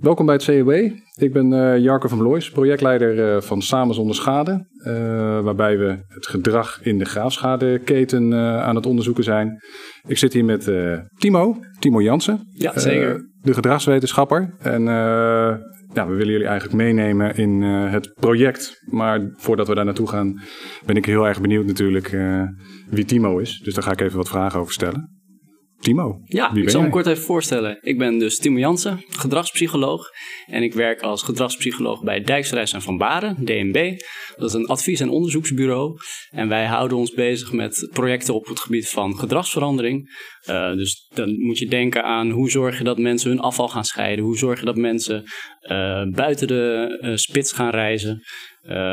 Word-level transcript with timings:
Welkom 0.00 0.26
bij 0.26 0.34
het 0.34 0.44
COB. 0.44 0.70
Ik 1.14 1.32
ben 1.32 1.52
uh, 1.52 1.78
Jarko 1.78 2.08
van 2.08 2.18
Blois, 2.18 2.50
projectleider 2.50 3.34
uh, 3.34 3.40
van 3.40 3.62
Samen 3.62 3.94
zonder 3.94 4.14
schade. 4.14 4.66
Uh, 4.86 4.94
waarbij 5.40 5.78
we 5.78 6.04
het 6.08 6.26
gedrag 6.26 6.82
in 6.82 6.98
de 6.98 7.04
graafschadeketen 7.04 8.34
aan 8.34 8.76
het 8.76 8.86
onderzoeken 8.86 9.24
zijn. 9.24 9.62
Ik 10.06 10.18
zit 10.18 10.32
hier 10.32 10.44
met 10.44 10.70
Timo, 11.18 11.56
Timo 11.78 12.02
Jansen. 12.02 12.40
Ja, 12.52 12.78
zeker. 12.78 13.28
de 13.40 13.54
gedragswetenschapper. 13.54 14.54
En 14.58 14.82
ja, 15.94 16.06
we 16.06 16.14
willen 16.14 16.32
jullie 16.32 16.46
eigenlijk 16.46 16.76
meenemen 16.76 17.36
in 17.36 17.62
het 17.62 18.12
project. 18.20 18.82
Maar 18.90 19.32
voordat 19.36 19.68
we 19.68 19.74
daar 19.74 19.84
naartoe 19.84 20.08
gaan, 20.08 20.40
ben 20.86 20.96
ik 20.96 21.06
heel 21.06 21.26
erg 21.26 21.40
benieuwd 21.40 21.66
natuurlijk 21.66 22.16
wie 22.90 23.04
Timo 23.04 23.38
is. 23.38 23.60
Dus 23.64 23.74
daar 23.74 23.84
ga 23.84 23.92
ik 23.92 24.00
even 24.00 24.16
wat 24.16 24.28
vragen 24.28 24.60
over 24.60 24.72
stellen. 24.72 25.21
Timo. 25.82 26.20
Ja, 26.24 26.54
ik 26.54 26.70
zal 26.70 26.82
me 26.82 26.88
kort 26.88 27.06
even 27.06 27.22
voorstellen. 27.22 27.78
Ik 27.80 27.98
ben 27.98 28.18
dus 28.18 28.38
Timo 28.38 28.58
Jansen, 28.58 29.04
gedragspsycholoog. 29.08 30.08
En 30.46 30.62
ik 30.62 30.74
werk 30.74 31.00
als 31.00 31.22
gedragspsycholoog 31.22 32.02
bij 32.02 32.20
Dijksreis 32.20 32.72
en 32.72 32.82
Van 32.82 32.96
Baren, 32.96 33.36
DNB. 33.44 34.00
Dat 34.36 34.48
is 34.48 34.54
een 34.54 34.66
advies- 34.66 35.00
en 35.00 35.08
onderzoeksbureau. 35.08 35.98
En 36.30 36.48
wij 36.48 36.66
houden 36.66 36.96
ons 36.96 37.10
bezig 37.10 37.52
met 37.52 37.88
projecten 37.92 38.34
op 38.34 38.46
het 38.46 38.60
gebied 38.60 38.88
van 38.88 39.18
gedragsverandering. 39.18 40.10
Uh, 40.50 40.72
dus 40.72 41.08
dan 41.14 41.40
moet 41.40 41.58
je 41.58 41.68
denken 41.68 42.04
aan 42.04 42.30
hoe 42.30 42.50
zorg 42.50 42.78
je 42.78 42.84
dat 42.84 42.98
mensen 42.98 43.30
hun 43.30 43.40
afval 43.40 43.68
gaan 43.68 43.84
scheiden. 43.84 44.24
Hoe 44.24 44.38
zorg 44.38 44.58
je 44.58 44.66
dat 44.66 44.76
mensen 44.76 45.22
uh, 45.62 46.02
buiten 46.14 46.46
de 46.46 46.98
uh, 47.02 47.16
spits 47.16 47.52
gaan 47.52 47.70
reizen. 47.70 48.22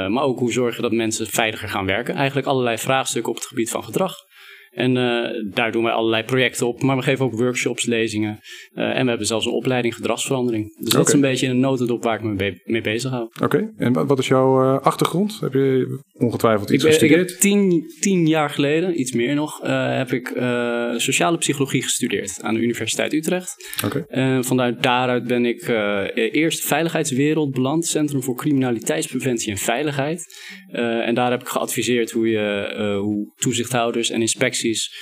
maar 0.09 0.23
ook 0.23 0.39
hoe 0.39 0.51
zorg 0.51 0.75
je 0.75 0.81
dat 0.81 0.91
mensen 0.91 1.27
veiliger 1.27 1.69
gaan 1.69 1.85
werken. 1.85 2.15
Eigenlijk 2.15 2.47
allerlei 2.47 2.77
vraagstukken 2.77 3.31
op 3.31 3.37
het 3.37 3.47
gebied 3.47 3.69
van 3.69 3.83
gedrag. 3.83 4.27
En 4.71 4.95
uh, 4.95 5.53
daar 5.53 5.71
doen 5.71 5.83
wij 5.83 5.91
allerlei 5.91 6.23
projecten 6.23 6.67
op. 6.67 6.81
Maar 6.81 6.95
we 6.95 7.01
geven 7.01 7.25
ook 7.25 7.33
workshops, 7.33 7.85
lezingen. 7.85 8.39
Uh, 8.73 8.97
en 8.97 9.03
we 9.03 9.09
hebben 9.09 9.27
zelfs 9.27 9.45
een 9.45 9.51
opleiding 9.51 9.95
gedragsverandering. 9.95 10.75
Dus 10.79 10.93
dat 10.93 11.07
is 11.07 11.13
een 11.13 11.21
beetje 11.21 11.47
een 11.47 11.59
notendop 11.59 12.03
waar 12.03 12.15
ik 12.15 12.23
me 12.23 12.57
mee 12.65 12.81
bezig 12.81 13.11
hou. 13.11 13.23
Oké, 13.23 13.43
okay. 13.43 13.69
en 13.77 14.07
wat 14.07 14.19
is 14.19 14.27
jouw 14.27 14.63
uh, 14.63 14.79
achtergrond? 14.79 15.39
Heb 15.39 15.53
je 15.53 15.99
ongetwijfeld 16.19 16.69
iets 16.69 16.83
ik, 16.83 16.89
gestudeerd? 16.89 17.21
Ik 17.21 17.29
heb 17.29 17.39
tien, 17.39 17.91
tien, 17.99 18.27
jaar 18.27 18.49
geleden, 18.49 18.99
iets 18.99 19.11
meer 19.11 19.35
nog, 19.35 19.59
heb 19.97 20.11
ik 20.11 20.27
sociale 20.97 21.37
psychologie 21.37 21.81
gestudeerd 21.81 22.41
aan 22.41 22.53
de 22.53 22.59
Universiteit 22.59 23.13
Utrecht. 23.13 23.55
Okay. 23.85 24.01
En 24.07 24.43
vanuit 24.43 24.83
daaruit 24.83 25.27
ben 25.27 25.45
ik 25.45 25.67
eerst 26.15 26.65
veiligheidswereld 26.65 27.51
beland. 27.51 27.85
Centrum 27.85 28.23
voor 28.23 28.35
Criminaliteitspreventie 28.35 29.51
en 29.51 29.57
Veiligheid. 29.57 30.37
en 30.71 31.15
daar 31.15 31.31
heb 31.31 31.41
ik 31.41 31.47
geadviseerd 31.47 32.11
hoe 32.11 32.29
je 32.29 32.97
hoe 33.01 33.33
toezichthouders 33.35 34.09
en 34.09 34.21
inspecties 34.21 34.93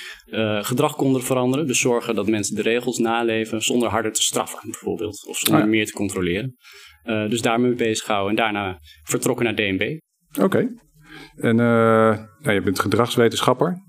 gedrag 0.60 0.96
konden 0.96 1.22
veranderen. 1.22 1.66
Dus 1.66 1.80
zorgen 1.80 2.14
dat 2.14 2.28
mensen 2.28 2.56
de 2.56 2.62
regels 2.62 2.98
naleven 2.98 3.62
zonder 3.62 3.88
harder 3.88 4.12
te 4.12 4.22
straffen, 4.22 4.60
bijvoorbeeld. 4.70 5.26
Of 5.28 5.38
zonder 5.38 5.62
ah, 5.62 5.68
meer 5.68 5.86
te 5.86 5.92
controleren. 5.92 6.56
Dus 7.04 7.40
daarmee 7.40 7.74
bezig 7.74 8.06
houden. 8.06 8.30
En 8.30 8.36
daarna 8.36 8.78
vertrokken 9.02 9.44
naar 9.44 9.54
DNB. 9.54 9.98
Oké. 10.40 10.68
En 11.40 11.58
uh, 11.58 12.18
nou, 12.38 12.54
je 12.54 12.62
bent 12.62 12.80
gedragswetenschapper. 12.80 13.82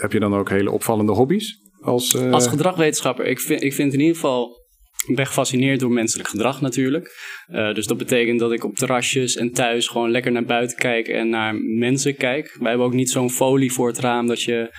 heb 0.00 0.12
je 0.12 0.20
dan 0.20 0.34
ook 0.34 0.50
hele 0.50 0.70
opvallende 0.70 1.12
hobby's? 1.12 1.66
Als, 1.80 2.16
Als 2.16 2.46
gedragswetenschapper, 2.46 3.26
ik 3.26 3.40
vind, 3.40 3.62
ik 3.62 3.74
vind 3.74 3.92
in 3.92 4.00
ieder 4.00 4.14
geval 4.14 4.66
ben 5.06 5.26
gefascineerd 5.26 5.80
door 5.80 5.90
menselijk 5.90 6.28
gedrag 6.28 6.60
natuurlijk. 6.60 7.10
Dus 7.46 7.86
dat 7.86 7.96
betekent 7.96 8.38
dat 8.38 8.52
ik 8.52 8.64
op 8.64 8.76
terrasjes 8.76 9.36
en 9.36 9.52
thuis 9.52 9.86
gewoon 9.86 10.10
lekker 10.10 10.32
naar 10.32 10.44
buiten 10.44 10.76
kijk 10.76 11.08
en 11.08 11.28
naar 11.28 11.54
mensen 11.54 12.16
kijk. 12.16 12.56
Wij 12.60 12.68
hebben 12.68 12.86
ook 12.86 12.94
niet 12.94 13.10
zo'n 13.10 13.30
folie 13.30 13.72
voor 13.72 13.88
het 13.88 13.98
raam 13.98 14.26
dat 14.26 14.42
je, 14.42 14.76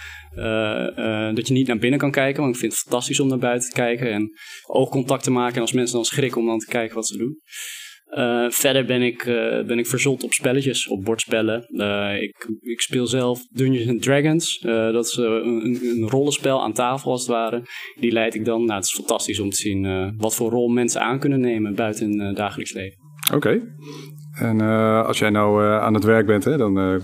dat 1.34 1.48
je 1.48 1.54
niet 1.54 1.68
naar 1.68 1.78
binnen 1.78 2.00
kan 2.00 2.12
kijken. 2.12 2.42
Want 2.42 2.54
ik 2.54 2.60
vind 2.60 2.72
het 2.72 2.82
fantastisch 2.82 3.20
om 3.20 3.28
naar 3.28 3.38
buiten 3.38 3.70
te 3.70 3.76
kijken 3.76 4.12
en 4.12 4.32
oogcontact 4.68 5.24
te 5.24 5.32
maken. 5.32 5.56
En 5.56 5.62
als 5.62 5.74
mensen 5.74 5.96
dan 5.96 6.06
schrikken 6.06 6.42
om 6.42 6.48
dan 6.48 6.60
te 6.60 6.68
kijken 6.68 6.96
wat 6.96 7.08
ze 7.08 7.18
doen. 7.18 7.40
Uh, 8.18 8.50
verder 8.50 8.86
ben 8.86 9.02
ik, 9.02 9.26
uh, 9.26 9.64
ben 9.66 9.80
ik 9.80 9.88
verzot 9.88 10.24
op 10.24 10.34
spelletjes, 10.34 10.88
op 10.88 11.04
bordspellen. 11.04 11.66
Uh, 11.70 12.22
ik, 12.22 12.50
ik 12.62 12.82
speel 12.82 13.08
zelf 13.08 13.42
Dungeons 13.52 13.90
and 13.90 14.02
Dragons. 14.02 14.60
dat 14.62 15.06
is 15.06 15.16
een, 15.18 15.80
een, 15.82 16.08
rollenspel 16.10 16.62
aan 16.62 16.74
tafel 16.74 17.12
als 17.12 17.22
het 17.22 17.30
ware. 17.30 17.62
Die 18.00 18.12
leid 18.12 18.36
ik 18.36 18.46
dan. 18.46 18.66
Nou, 18.66 18.76
het 18.76 18.86
is 18.86 18.94
fantastisch 18.94 19.40
om 19.40 19.50
te 19.50 19.58
zien 19.58 20.14
wat 20.18 20.36
voor 20.36 20.50
rol 20.50 20.68
mensen 20.68 21.02
aan 21.02 21.20
kunnen 21.20 21.40
nemen 21.40 21.76
buiten 21.76 22.20
hun 22.20 22.34
dagelijks 22.34 22.74
leven. 22.74 22.98
Oké. 23.34 23.36
Okay. 23.36 23.62
En 24.34 24.62
als 25.06 25.20
jij 25.20 25.30
nou 25.30 25.64
aan 25.66 25.94
het 25.94 26.04
werk 26.04 26.26
bent, 26.26 26.44
hè, 26.44 26.58
dan 26.58 27.02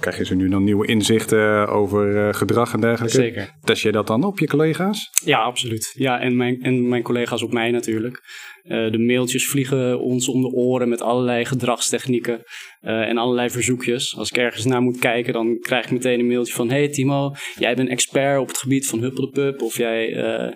krijg 0.00 0.18
je 0.18 0.24
zo 0.24 0.34
nu 0.34 0.48
dan 0.48 0.64
nieuwe 0.64 0.86
inzichten 0.86 1.68
over 1.68 2.34
gedrag 2.34 2.72
en 2.72 2.80
dergelijke. 2.80 3.16
Zeker. 3.16 3.54
Test 3.64 3.82
je 3.82 3.92
dat 3.92 4.06
dan 4.06 4.24
op 4.24 4.38
je 4.38 4.46
collega's? 4.46 5.10
Ja, 5.24 5.38
absoluut. 5.38 5.92
Ja, 5.94 6.20
en 6.20 6.36
mijn, 6.36 6.62
en 6.62 6.88
mijn 6.88 7.02
collega's 7.02 7.42
op 7.42 7.52
mij 7.52 7.70
natuurlijk. 7.70 8.22
Uh, 8.68 8.90
de 8.90 8.98
mailtjes 8.98 9.46
vliegen 9.46 10.00
ons 10.00 10.28
om 10.28 10.42
de 10.42 10.52
oren 10.52 10.88
met 10.88 11.02
allerlei 11.02 11.44
gedragstechnieken 11.44 12.42
uh, 12.82 13.08
en 13.08 13.18
allerlei 13.18 13.50
verzoekjes. 13.50 14.16
Als 14.16 14.30
ik 14.30 14.36
ergens 14.36 14.64
naar 14.64 14.82
moet 14.82 14.98
kijken, 14.98 15.32
dan 15.32 15.58
krijg 15.60 15.84
ik 15.84 15.90
meteen 15.90 16.20
een 16.20 16.26
mailtje 16.26 16.54
van... 16.54 16.70
Hey 16.70 16.88
Timo, 16.88 17.34
jij 17.58 17.74
bent 17.74 17.88
expert 17.88 18.40
op 18.40 18.48
het 18.48 18.58
gebied 18.58 18.86
van 18.86 19.00
Huppeldepup. 19.00 19.62
Of 19.62 19.76
jij, 19.76 20.08
uh, 20.08 20.52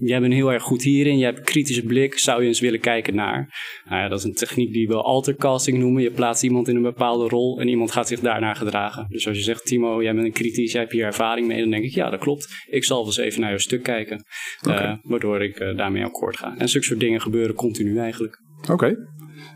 jij 0.00 0.20
bent 0.20 0.32
heel 0.32 0.52
erg 0.52 0.62
goed 0.62 0.82
hierin. 0.82 1.18
Jij 1.18 1.26
hebt 1.26 1.38
een 1.38 1.44
kritische 1.44 1.82
blik. 1.82 2.18
Zou 2.18 2.42
je 2.42 2.48
eens 2.48 2.60
willen 2.60 2.80
kijken 2.80 3.14
naar? 3.14 3.54
Nou 3.88 4.02
ja, 4.02 4.08
dat 4.08 4.18
is 4.18 4.24
een 4.24 4.34
techniek 4.34 4.72
die 4.72 4.88
we 4.88 4.94
altercasting 4.94 5.78
noemen. 5.78 6.02
Je 6.02 6.10
plaatst 6.10 6.42
iemand 6.42 6.68
in 6.68 6.76
een 6.76 6.82
bepaalde 6.82 7.28
rol 7.28 7.60
en 7.60 7.68
iemand 7.68 7.90
gaat 7.90 8.08
zich 8.08 8.20
daarnaar 8.20 8.56
gedragen. 8.56 9.06
Dus 9.08 9.26
als 9.26 9.36
je 9.36 9.42
zegt, 9.42 9.66
Timo, 9.66 10.02
jij 10.02 10.14
bent 10.14 10.26
een 10.26 10.32
kritisch, 10.32 10.72
jij 10.72 10.80
hebt 10.80 10.92
hier 10.92 11.04
ervaring 11.04 11.46
mee. 11.46 11.60
Dan 11.60 11.70
denk 11.70 11.84
ik, 11.84 11.94
ja, 11.94 12.10
dat 12.10 12.20
klopt. 12.20 12.64
Ik 12.66 12.84
zal 12.84 12.96
wel 12.96 13.06
eens 13.06 13.16
even 13.16 13.40
naar 13.40 13.50
jouw 13.50 13.58
stuk 13.58 13.82
kijken. 13.82 14.24
Okay. 14.66 14.98
waardoor 15.02 15.42
ik 15.42 15.58
daarmee 15.76 16.04
akkoord 16.04 16.36
ga. 16.36 16.54
En 16.58 16.68
soort 16.88 17.00
dingen 17.00 17.20
gebeuren 17.20 17.54
continu 17.54 17.98
eigenlijk. 17.98 18.42
Oké. 18.70 18.96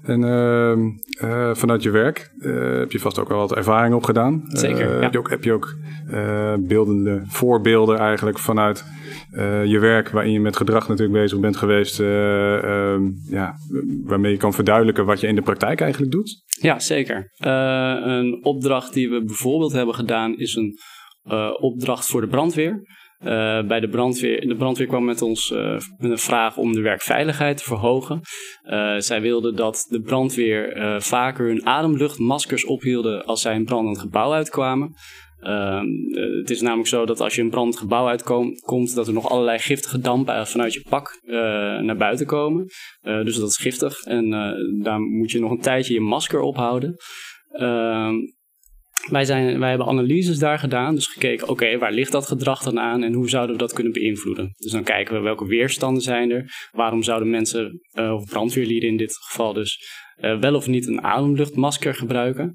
En 0.02 0.22
uh, 0.22 1.30
uh, 1.30 1.54
vanuit 1.54 1.82
je 1.82 1.90
werk 1.90 2.32
uh, 2.38 2.78
heb 2.78 2.92
je 2.92 2.98
vast 2.98 3.18
ook 3.18 3.28
wel 3.28 3.38
wat 3.38 3.56
ervaring 3.56 3.94
opgedaan. 3.94 4.42
Zeker. 4.46 4.94
Ja. 4.94 5.00
Heb 5.00 5.12
je 5.12 5.18
ook, 5.18 5.30
heb 5.30 5.44
je 5.44 5.52
ook 5.52 5.76
beeldende 6.60 7.22
voorbeelden 7.24 7.98
eigenlijk 7.98 8.38
vanuit 8.38 8.84
je 9.64 9.78
werk, 9.80 10.10
waarin 10.10 10.32
je 10.32 10.40
met 10.40 10.56
gedrag 10.56 10.88
natuurlijk 10.88 11.18
bezig 11.18 11.40
bent 11.40 11.56
geweest, 11.56 12.00
ehm, 12.00 13.02
ja, 13.28 13.54
waarmee 14.04 14.32
je 14.32 14.38
kan 14.38 14.52
verduidelijken 14.52 15.04
wat 15.04 15.20
je 15.20 15.26
in 15.26 15.34
de 15.34 15.42
praktijk 15.42 15.80
eigenlijk 15.80 16.12
doet? 16.12 16.42
Ja, 16.60 16.78
zeker. 16.78 17.32
een 17.38 18.44
opdracht 18.44 18.94
die 18.94 19.10
we 19.10 19.24
bijvoorbeeld 19.24 19.72
hebben 19.72 19.94
gedaan 19.94 20.36
is 20.36 20.54
een 20.54 20.78
opdracht 21.60 22.06
voor 22.06 22.20
de 22.20 22.26
brandweer. 22.26 22.82
Uh, 23.24 23.62
bij 23.66 23.80
de 23.80 23.88
brandweer, 23.88 24.48
de 24.48 24.56
brandweer 24.56 24.86
kwam 24.86 25.04
met 25.04 25.22
ons 25.22 25.50
uh, 25.50 25.78
met 25.98 26.10
een 26.10 26.18
vraag 26.18 26.56
om 26.56 26.72
de 26.72 26.80
werkveiligheid 26.80 27.56
te 27.56 27.62
verhogen. 27.62 28.20
Uh, 28.64 28.98
zij 28.98 29.20
wilden 29.20 29.56
dat 29.56 29.86
de 29.88 30.00
brandweer 30.00 30.74
vaker 31.02 31.46
hun 31.46 31.66
ademluchtmaskers 31.66 32.64
ophielden 32.64 33.24
als 33.24 33.40
zij 33.40 33.54
een 33.54 33.64
brandend 33.64 33.98
gebouw 33.98 34.32
uitkwamen. 34.32 34.94
Ehm, 35.40 35.86
het 36.38 36.50
is 36.50 36.60
namelijk 36.60 36.88
zo 36.88 37.06
dat 37.06 37.20
als 37.20 37.34
je 37.34 37.42
een 37.42 37.50
brandend 37.50 37.78
gebouw 37.78 38.08
uitkomt, 38.08 38.94
dat 38.94 39.06
er 39.06 39.12
nog 39.12 39.28
allerlei 39.28 39.58
giftige 39.58 39.98
dampen 39.98 40.46
vanuit 40.46 40.72
je 40.72 40.84
pak 40.88 41.20
naar 41.82 41.96
buiten 41.96 42.26
komen. 42.26 42.66
dus 43.02 43.36
dat 43.36 43.48
is 43.48 43.56
giftig 43.56 44.02
en 44.02 44.30
daar 44.82 45.00
moet 45.00 45.30
je 45.30 45.40
nog 45.40 45.50
een 45.50 45.60
tijdje 45.60 45.94
je 45.94 46.00
masker 46.00 46.40
ophouden. 46.40 46.96
Wij, 49.10 49.24
zijn, 49.24 49.58
wij 49.58 49.68
hebben 49.68 49.86
analyses 49.86 50.38
daar 50.38 50.58
gedaan, 50.58 50.94
dus 50.94 51.06
gekeken, 51.06 51.48
oké, 51.48 51.78
waar 51.78 51.92
ligt 51.92 52.12
dat 52.12 52.26
gedrag 52.26 52.62
dan 52.62 52.80
aan 52.80 53.02
en 53.02 53.12
hoe 53.12 53.28
zouden 53.28 53.52
we 53.52 53.62
dat 53.62 53.72
kunnen 53.72 53.92
beïnvloeden? 53.92 54.54
Dus 54.56 54.72
dan 54.72 54.82
kijken 54.82 55.14
we 55.14 55.20
welke 55.20 55.46
weerstanden 55.46 56.02
zijn 56.02 56.30
er, 56.30 56.68
waarom 56.70 57.02
zouden 57.02 57.30
mensen, 57.30 57.80
uh, 57.94 58.12
of 58.12 58.24
brandweerlieden 58.24 58.88
in 58.88 58.96
dit 58.96 59.16
geval 59.16 59.52
dus, 59.52 59.78
uh, 60.20 60.40
wel 60.40 60.54
of 60.54 60.66
niet 60.66 60.86
een 60.86 61.02
ademluchtmasker 61.02 61.94
gebruiken. 61.94 62.54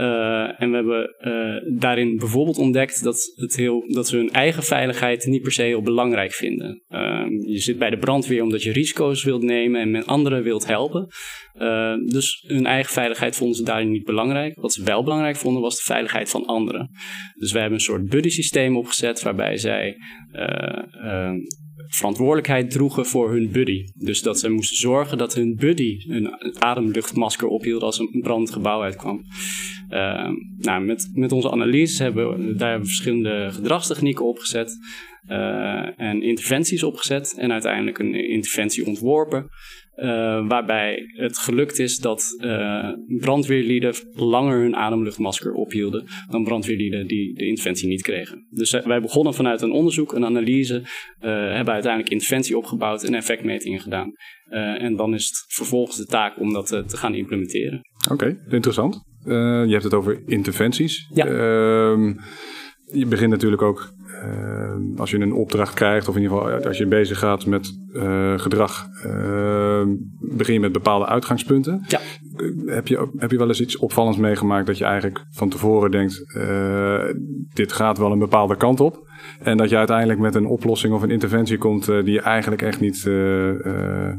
Uh, 0.00 0.60
en 0.60 0.70
we 0.70 0.76
hebben 0.76 1.14
uh, 1.20 1.78
daarin 1.78 2.16
bijvoorbeeld 2.16 2.58
ontdekt 2.58 3.02
dat, 3.02 3.32
het 3.36 3.56
heel, 3.56 3.84
dat 3.88 4.08
ze 4.08 4.16
hun 4.16 4.30
eigen 4.30 4.62
veiligheid 4.62 5.26
niet 5.26 5.42
per 5.42 5.52
se 5.52 5.62
heel 5.62 5.82
belangrijk 5.82 6.32
vinden. 6.32 6.82
Uh, 6.88 7.24
je 7.46 7.58
zit 7.58 7.78
bij 7.78 7.90
de 7.90 7.98
brandweer 7.98 8.42
omdat 8.42 8.62
je 8.62 8.72
risico's 8.72 9.24
wilt 9.24 9.42
nemen 9.42 9.80
en 9.80 9.90
met 9.90 10.06
anderen 10.06 10.42
wilt 10.42 10.66
helpen. 10.66 11.06
dus 12.06 12.44
hun 12.46 12.66
eigen 12.66 12.92
veiligheid 12.92 13.36
vonden 13.36 13.56
ze 13.56 13.62
daarin 13.62 13.90
niet 13.90 14.04
belangrijk. 14.04 14.60
Wat 14.60 14.72
ze 14.72 14.84
wel 14.84 15.02
belangrijk 15.02 15.36
vonden 15.36 15.62
was 15.62 15.76
de 15.76 15.92
veiligheid 15.92 16.30
van 16.30 16.46
anderen. 16.46 16.90
Dus 17.34 17.52
we 17.52 17.58
hebben 17.58 17.78
een 17.78 17.84
soort 17.84 18.08
buddy 18.08 18.28
systeem 18.28 18.76
opgezet 18.76 19.22
waarbij 19.22 19.56
zij 19.56 19.96
verantwoordelijkheid 21.88 22.70
droegen 22.70 23.06
voor 23.06 23.30
hun 23.30 23.50
buddy. 23.50 23.84
Dus 23.94 24.22
dat 24.22 24.38
ze 24.38 24.48
moesten 24.48 24.76
zorgen 24.76 25.18
dat 25.18 25.34
hun 25.34 25.56
buddy 25.56 26.04
een 26.08 26.34
ademluchtmasker 26.58 27.48
ophield 27.48 27.82
als 27.82 27.98
een 27.98 28.20
brandend 28.22 28.52
gebouw 28.52 28.82
uitkwam. 28.82 29.22
Uh, 29.90 30.30
nou, 30.58 30.84
met, 30.84 31.10
met 31.12 31.32
onze 31.32 31.50
analyses 31.50 31.98
hebben 31.98 32.46
we 32.46 32.54
daar 32.54 32.78
verschillende 32.84 33.48
gedragstechnieken 33.52 34.24
opgezet. 34.24 34.78
en 35.96 36.22
interventies 36.22 36.82
opgezet 36.82 37.34
en 37.38 37.52
uiteindelijk 37.52 37.98
een 37.98 38.14
interventie 38.14 38.86
ontworpen. 38.86 39.50
Waarbij 40.48 41.02
het 41.06 41.38
gelukt 41.38 41.78
is 41.78 41.98
dat 41.98 42.36
brandweerlieden 43.06 43.94
langer 44.12 44.60
hun 44.60 44.76
ademluchtmasker 44.76 45.52
ophielden 45.52 46.04
dan 46.30 46.44
brandweerlieden 46.44 47.06
die 47.06 47.34
de 47.34 47.46
interventie 47.46 47.88
niet 47.88 48.02
kregen. 48.02 48.46
Dus 48.50 48.70
wij 48.70 49.00
begonnen 49.00 49.34
vanuit 49.34 49.62
een 49.62 49.72
onderzoek, 49.72 50.12
een 50.12 50.24
analyse, 50.24 50.82
hebben 51.18 51.74
uiteindelijk 51.74 52.12
interventie 52.12 52.56
opgebouwd 52.56 53.02
en 53.02 53.14
effectmetingen 53.14 53.80
gedaan. 53.80 54.12
en 54.78 54.96
dan 54.96 55.14
is 55.14 55.26
het 55.26 55.44
vervolgens 55.54 55.96
de 55.96 56.06
taak 56.06 56.40
om 56.40 56.52
dat 56.52 56.66
te 56.66 56.96
gaan 56.96 57.14
implementeren. 57.14 57.80
Oké, 58.10 58.44
interessant. 58.48 59.04
Uh, 59.26 59.64
je 59.64 59.72
hebt 59.72 59.84
het 59.84 59.94
over 59.94 60.22
interventies. 60.26 61.08
Ja. 61.14 61.26
Uh, 61.26 62.14
je 62.92 63.06
begint 63.06 63.30
natuurlijk 63.30 63.62
ook 63.62 63.92
uh, 64.24 64.98
als 64.98 65.10
je 65.10 65.20
een 65.20 65.32
opdracht 65.32 65.74
krijgt, 65.74 66.08
of 66.08 66.16
in 66.16 66.22
ieder 66.22 66.36
geval 66.36 66.64
als 66.64 66.78
je 66.78 66.86
bezig 66.86 67.18
gaat 67.18 67.46
met 67.46 67.78
uh, 67.92 68.38
gedrag, 68.38 68.88
ehm, 69.02 69.88
begin 70.18 70.54
je 70.54 70.60
met 70.60 70.72
bepaalde 70.72 71.06
uitgangspunten. 71.06 71.84
Ja. 71.88 72.00
heb, 72.66 72.88
je, 72.88 73.08
heb 73.16 73.30
je 73.30 73.38
wel 73.38 73.48
eens 73.48 73.60
iets 73.60 73.76
opvallends 73.76 74.18
meegemaakt 74.18 74.66
dat 74.66 74.78
je 74.78 74.84
eigenlijk 74.84 75.24
van 75.30 75.48
tevoren 75.48 75.90
denkt, 75.90 76.36
uh, 76.36 77.04
dit 77.54 77.72
gaat 77.72 77.98
wel 77.98 78.12
een 78.12 78.18
bepaalde 78.18 78.56
kant 78.56 78.80
op. 78.80 79.04
En 79.40 79.56
dat 79.56 79.68
je 79.68 79.76
uiteindelijk 79.76 80.18
met 80.18 80.34
een 80.34 80.46
oplossing 80.46 80.94
of 80.94 81.02
een 81.02 81.10
interventie 81.10 81.58
komt 81.58 81.86
die 81.86 82.12
je 82.12 82.20
eigenlijk 82.20 82.62
echt 82.62 82.80
niet 82.80 83.02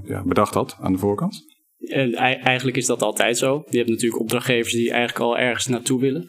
ja, 0.03 0.23
bedacht 0.25 0.53
had 0.53 0.77
aan 0.79 0.91
de 0.91 0.97
voorkant? 0.97 1.56
En 1.87 2.13
eigenlijk 2.13 2.77
is 2.77 2.85
dat 2.85 3.01
altijd 3.01 3.37
zo. 3.37 3.63
Je 3.69 3.77
hebt 3.77 3.89
natuurlijk 3.89 4.21
opdrachtgevers 4.21 4.73
die 4.73 4.91
eigenlijk 4.91 5.19
al 5.19 5.37
ergens 5.37 5.67
naartoe 5.67 5.99
willen. 5.99 6.27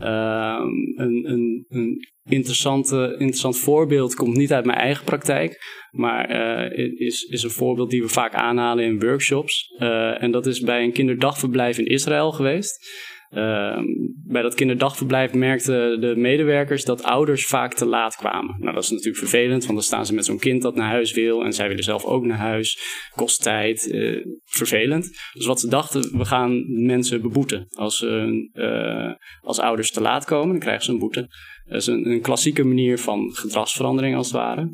Uh, 0.00 0.60
een, 0.96 1.24
een, 1.26 1.64
een 1.68 2.08
interessant 2.24 3.58
voorbeeld 3.58 4.14
komt 4.14 4.36
niet 4.36 4.52
uit 4.52 4.64
mijn 4.64 4.78
eigen 4.78 5.04
praktijk, 5.04 5.58
maar 5.90 6.30
uh, 6.30 6.98
is, 6.98 7.22
is 7.22 7.42
een 7.42 7.50
voorbeeld 7.50 7.90
die 7.90 8.02
we 8.02 8.08
vaak 8.08 8.34
aanhalen 8.34 8.84
in 8.84 9.00
workshops. 9.00 9.74
Uh, 9.78 10.22
en 10.22 10.30
dat 10.30 10.46
is 10.46 10.60
bij 10.60 10.82
een 10.82 10.92
kinderdagverblijf 10.92 11.78
in 11.78 11.86
Israël 11.86 12.32
geweest. 12.32 12.88
Uh, 13.34 13.78
bij 14.26 14.42
dat 14.42 14.54
kinderdagverblijf 14.54 15.32
merkten 15.32 16.00
de 16.00 16.16
medewerkers 16.16 16.84
dat 16.84 17.02
ouders 17.02 17.46
vaak 17.46 17.74
te 17.74 17.86
laat 17.86 18.16
kwamen. 18.16 18.56
Nou, 18.58 18.74
dat 18.74 18.82
is 18.82 18.90
natuurlijk 18.90 19.18
vervelend, 19.18 19.62
want 19.62 19.74
dan 19.74 19.82
staan 19.82 20.06
ze 20.06 20.14
met 20.14 20.24
zo'n 20.24 20.38
kind 20.38 20.62
dat 20.62 20.74
naar 20.74 20.90
huis 20.90 21.12
wil 21.12 21.44
en 21.44 21.52
zij 21.52 21.68
willen 21.68 21.84
zelf 21.84 22.04
ook 22.04 22.24
naar 22.24 22.38
huis. 22.38 22.78
Kost 23.14 23.42
tijd, 23.42 23.86
uh, 23.86 24.26
vervelend. 24.44 25.10
Dus 25.32 25.46
wat 25.46 25.60
ze 25.60 25.68
dachten, 25.68 26.18
we 26.18 26.24
gaan 26.24 26.64
mensen 26.84 27.22
beboeten. 27.22 27.66
Als, 27.70 28.02
uh, 28.02 29.12
als 29.40 29.58
ouders 29.58 29.90
te 29.90 30.00
laat 30.00 30.24
komen, 30.24 30.48
dan 30.48 30.58
krijgen 30.58 30.84
ze 30.84 30.92
een 30.92 30.98
boete. 30.98 31.28
Dat 31.64 31.80
is 31.80 31.86
een, 31.86 32.10
een 32.10 32.20
klassieke 32.20 32.64
manier 32.64 32.98
van 32.98 33.30
gedragsverandering 33.32 34.16
als 34.16 34.26
het 34.26 34.36
ware. 34.36 34.68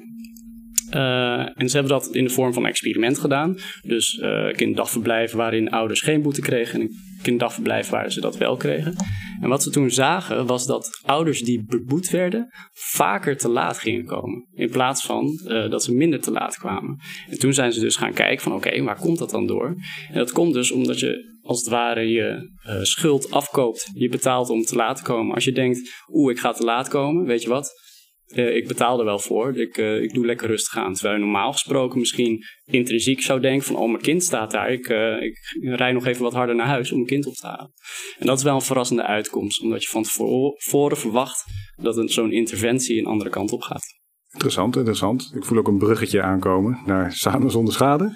Uh, 0.94 1.60
en 1.60 1.68
ze 1.68 1.76
hebben 1.76 1.98
dat 1.98 2.08
in 2.14 2.24
de 2.24 2.30
vorm 2.30 2.52
van 2.52 2.62
een 2.62 2.68
experiment 2.68 3.18
gedaan. 3.18 3.56
Dus 3.82 4.14
uh, 4.14 4.52
kinderdagverblijven 4.52 5.38
waarin 5.38 5.70
ouders 5.70 6.00
geen 6.00 6.22
boete 6.22 6.40
kregen 6.40 6.80
en 6.80 6.90
een 7.22 7.84
waar 7.90 8.12
ze 8.12 8.20
dat 8.20 8.36
wel 8.36 8.56
kregen. 8.56 8.94
En 9.40 9.48
wat 9.48 9.62
ze 9.62 9.70
toen 9.70 9.90
zagen 9.90 10.46
was 10.46 10.66
dat 10.66 11.00
ouders 11.02 11.42
die 11.42 11.64
beboet 11.64 12.10
werden 12.10 12.48
vaker 12.72 13.36
te 13.36 13.48
laat 13.48 13.78
gingen 13.78 14.04
komen. 14.04 14.46
In 14.54 14.70
plaats 14.70 15.04
van 15.04 15.40
uh, 15.44 15.70
dat 15.70 15.84
ze 15.84 15.94
minder 15.94 16.20
te 16.20 16.30
laat 16.30 16.56
kwamen. 16.56 16.98
En 17.28 17.38
toen 17.38 17.54
zijn 17.54 17.72
ze 17.72 17.80
dus 17.80 17.96
gaan 17.96 18.12
kijken 18.12 18.42
van 18.42 18.52
oké, 18.52 18.82
waar 18.82 18.98
komt 18.98 19.18
dat 19.18 19.30
dan 19.30 19.46
door? 19.46 19.76
En 20.08 20.18
dat 20.18 20.32
komt 20.32 20.52
dus 20.52 20.70
omdat 20.70 21.00
je 21.00 21.38
als 21.42 21.60
het 21.60 21.68
ware 21.68 22.08
je 22.08 22.50
schuld 22.82 23.30
afkoopt. 23.30 23.90
Je 23.94 24.08
betaalt 24.08 24.50
om 24.50 24.62
te 24.62 24.76
laat 24.76 24.96
te 24.96 25.02
komen. 25.02 25.34
Als 25.34 25.44
je 25.44 25.52
denkt, 25.52 26.04
oeh, 26.08 26.32
ik 26.32 26.38
ga 26.38 26.52
te 26.52 26.64
laat 26.64 26.88
komen, 26.88 27.24
weet 27.24 27.42
je 27.42 27.48
wat? 27.48 27.89
Uh, 28.34 28.56
ik 28.56 28.68
betaal 28.68 28.98
er 28.98 29.04
wel 29.04 29.18
voor. 29.18 29.56
Ik, 29.56 29.78
uh, 29.78 30.02
ik 30.02 30.14
doe 30.14 30.26
lekker 30.26 30.46
rustig 30.46 30.76
aan. 30.76 30.92
Terwijl 30.92 31.14
je 31.14 31.20
normaal 31.20 31.52
gesproken 31.52 31.98
misschien 31.98 32.44
intrinsiek 32.64 33.22
zou 33.22 33.40
denken 33.40 33.66
van... 33.66 33.76
oh, 33.76 33.90
mijn 33.90 34.02
kind 34.02 34.22
staat 34.22 34.50
daar. 34.50 34.72
Ik, 34.72 34.88
uh, 34.88 35.22
ik 35.22 35.38
rij 35.60 35.92
nog 35.92 36.06
even 36.06 36.22
wat 36.22 36.32
harder 36.32 36.54
naar 36.54 36.66
huis 36.66 36.90
om 36.90 36.96
mijn 36.96 37.08
kind 37.08 37.26
op 37.26 37.34
te 37.34 37.46
halen. 37.46 37.72
En 38.18 38.26
dat 38.26 38.38
is 38.38 38.44
wel 38.44 38.54
een 38.54 38.60
verrassende 38.60 39.02
uitkomst. 39.02 39.62
Omdat 39.62 39.82
je 39.82 39.88
van 39.88 40.02
tevoren 40.02 40.96
verwacht 40.96 41.44
dat 41.76 42.10
zo'n 42.10 42.32
interventie 42.32 42.98
een 42.98 43.06
andere 43.06 43.30
kant 43.30 43.52
op 43.52 43.62
gaat. 43.62 43.98
Interessant, 44.32 44.76
interessant. 44.76 45.32
Ik 45.34 45.44
voel 45.44 45.58
ook 45.58 45.68
een 45.68 45.78
bruggetje 45.78 46.22
aankomen 46.22 46.80
naar 46.86 47.12
Samen 47.12 47.50
zonder 47.50 47.74
schade. 47.74 48.14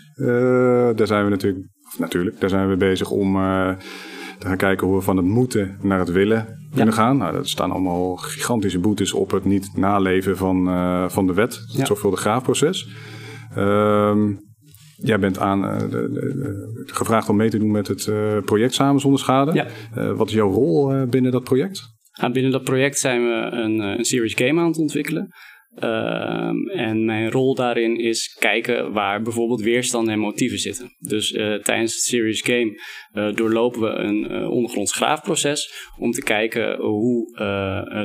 daar 0.96 1.06
zijn 1.06 1.24
we 1.24 1.30
natuurlijk... 1.30 1.66
natuurlijk, 1.98 2.40
daar 2.40 2.50
zijn 2.50 2.68
we 2.68 2.76
bezig 2.76 3.10
om 3.10 3.36
te 4.38 4.46
gaan 4.46 4.56
kijken 4.56 4.86
hoe 4.86 4.96
we 4.96 5.02
van 5.02 5.16
het 5.16 5.26
moeten 5.26 5.78
naar 5.82 5.98
het 5.98 6.10
willen 6.10 6.68
kunnen 6.74 6.94
gaan. 6.94 7.16
Nou, 7.16 7.36
er 7.36 7.48
staan 7.48 7.70
allemaal 7.70 8.16
gigantische 8.16 8.78
boetes 8.78 9.12
op 9.12 9.30
het 9.30 9.44
niet 9.44 9.76
naleven 9.76 10.36
van, 10.36 10.68
uh, 10.68 11.08
van 11.08 11.26
de 11.26 11.34
wet. 11.34 11.54
Het 11.54 11.76
ja. 11.76 11.84
zorgvuldig 11.84 12.20
graafproces. 12.20 12.88
Um, 13.58 14.38
jij 14.96 15.18
bent 15.18 15.38
aan, 15.38 15.64
uh, 15.64 15.78
de, 15.78 15.88
de, 15.88 16.82
gevraagd 16.86 17.28
om 17.28 17.36
mee 17.36 17.50
te 17.50 17.58
doen 17.58 17.70
met 17.70 17.88
het 17.88 18.06
uh, 18.06 18.38
project 18.44 18.74
Samen 18.74 19.00
zonder 19.00 19.20
schade. 19.20 19.52
Ja. 19.52 20.14
wat 20.14 20.28
is 20.28 20.34
jouw 20.34 20.50
rol 20.50 21.06
binnen 21.08 21.32
dat 21.32 21.44
project? 21.44 21.92
Ja, 22.12 22.30
binnen 22.30 22.52
dat 22.52 22.64
project 22.64 22.98
zijn 22.98 23.22
we 23.22 23.48
een, 23.50 23.78
een 23.78 24.04
series 24.04 24.34
game 24.34 24.60
aan 24.60 24.66
het 24.66 24.78
ontwikkelen. 24.78 25.28
Um, 25.82 26.68
en 26.68 27.04
mijn 27.04 27.30
rol 27.30 27.54
daarin 27.54 27.96
is 27.96 28.36
kijken 28.38 28.92
waar 28.92 29.22
bijvoorbeeld 29.22 29.60
weerstand 29.60 30.08
en 30.08 30.18
motieven 30.18 30.58
zitten. 30.58 30.96
Dus 30.98 31.32
uh, 31.32 31.54
tijdens 31.54 31.94
het 31.94 32.02
Serious 32.02 32.40
Game 32.40 32.80
uh, 33.12 33.34
doorlopen 33.34 33.80
we 33.80 33.88
een 33.88 34.32
uh, 34.32 34.50
ondergronds 34.50 34.92
graafproces 34.92 35.90
om 35.98 36.10
te 36.10 36.22
kijken 36.22 36.76
hoe 36.76 37.32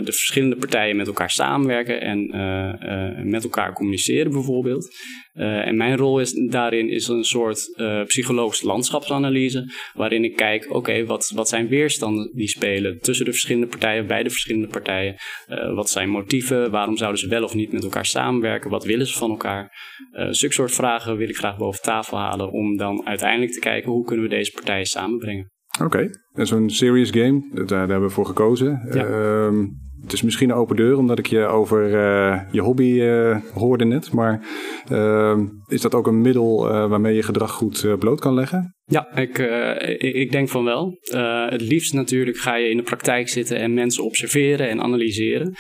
de 0.04 0.12
verschillende 0.12 0.56
partijen 0.56 0.96
met 0.96 1.08
elkaar 1.08 1.30
samenwerken 1.30 2.02
en 2.02 3.30
met 3.30 3.44
elkaar 3.44 3.74
communiceren 3.74 4.32
bijvoorbeeld. 4.32 4.96
En 5.40 5.78
mijn 5.78 5.98
rol 5.98 6.20
is, 6.20 6.34
daarin 6.34 6.90
is 6.90 7.08
een 7.08 7.24
soort 7.24 7.82
psychologische 8.06 8.66
landschapsanalyse, 8.66 9.74
waarin 9.94 10.24
ik 10.24 10.36
kijk, 10.36 10.66
oké, 10.66 10.76
okay, 10.76 11.06
wat, 11.06 11.32
wat 11.36 11.50
zijn 11.50 11.68
weerstanden 11.68 12.32
die 12.34 12.48
spelen 12.48 13.00
tussen 13.00 13.26
de 13.26 13.32
verschillende 13.32 13.68
partijen, 13.68 14.08
bij 14.08 14.24
de 14.24 14.30
verschillende 14.30 14.68
partijen? 14.68 15.16
wat 15.76 15.90
zijn 15.90 16.10
motieven? 16.10 16.72
Waarom 16.72 16.98
zouden 16.98 17.20
ze 17.20 17.28
wel 17.28 17.44
of 17.44 17.54
niet 17.54 17.72
met 17.72 17.84
elkaar 17.84 18.06
samenwerken? 18.06 18.70
Wat 18.70 18.86
willen 18.86 19.08
ze 19.08 19.18
van 19.18 19.30
elkaar? 19.30 19.72
Zulke 20.30 20.56
soort 20.56 20.72
vragen 20.72 21.18
wil 21.18 21.30
ik 21.30 21.38
graag 21.38 21.58
boven 21.58 21.82
tafel 21.82 22.18
halen 22.18 22.52
om 22.52 22.78
dan 22.78 23.06
uiteindelijk 23.06 23.52
te 23.52 23.60
kijken 23.60 23.92
hoe 23.92 24.06
kunnen 24.06 24.24
we 24.24 24.36
deze 24.36 24.52
partijen 24.52 24.86
samenbrengen. 24.86 25.52
Oké, 25.76 25.86
okay. 25.86 26.10
en 26.34 26.48
zo'n 26.48 26.70
serious 26.70 27.10
game, 27.10 27.50
daar, 27.54 27.66
daar, 27.66 27.80
hebben 27.80 28.08
we 28.08 28.14
voor 28.14 28.26
gekozen. 28.26 28.90
Ja. 28.94 29.08
Uh, 29.08 29.68
het 30.02 30.14
is 30.14 30.22
misschien 30.22 30.50
een 30.50 30.56
open 30.56 30.76
deur, 30.76 30.98
omdat 30.98 31.20
ik 31.20 31.26
je 31.26 31.46
over 31.46 31.86
uh, 31.86 32.42
je 32.52 32.62
hobby 32.62 32.84
uh, 32.84 33.38
hoorde 33.54 33.86
net. 33.86 34.12
Maar 34.12 34.48
uh, 34.92 35.38
is 35.68 35.82
dat 35.82 35.96
ook 35.96 36.08
een 36.08 36.22
middel 36.22 36.68
waarmee 36.68 37.16
je 37.16 37.24
gedrag 37.24 37.52
goed 37.52 37.96
bloot 38.00 38.20
kan 38.20 38.34
leggen? 38.34 38.76
Ja, 38.86 39.16
ik, 39.16 39.38
ik, 39.98 40.16
ik, 40.16 40.32
denk 40.32 40.50
van 40.50 40.64
wel. 40.64 40.98
het 41.50 41.62
liefst 41.62 41.94
natuurlijk 41.94 42.38
ga 42.38 42.56
je 42.56 42.70
in 42.70 42.78
de 42.78 42.84
praktijk 42.84 43.30
zitten 43.30 43.58
en 43.58 43.74
mensen 43.74 44.04
observeren 44.04 44.70
en 44.70 44.82
analyseren. 44.82 45.56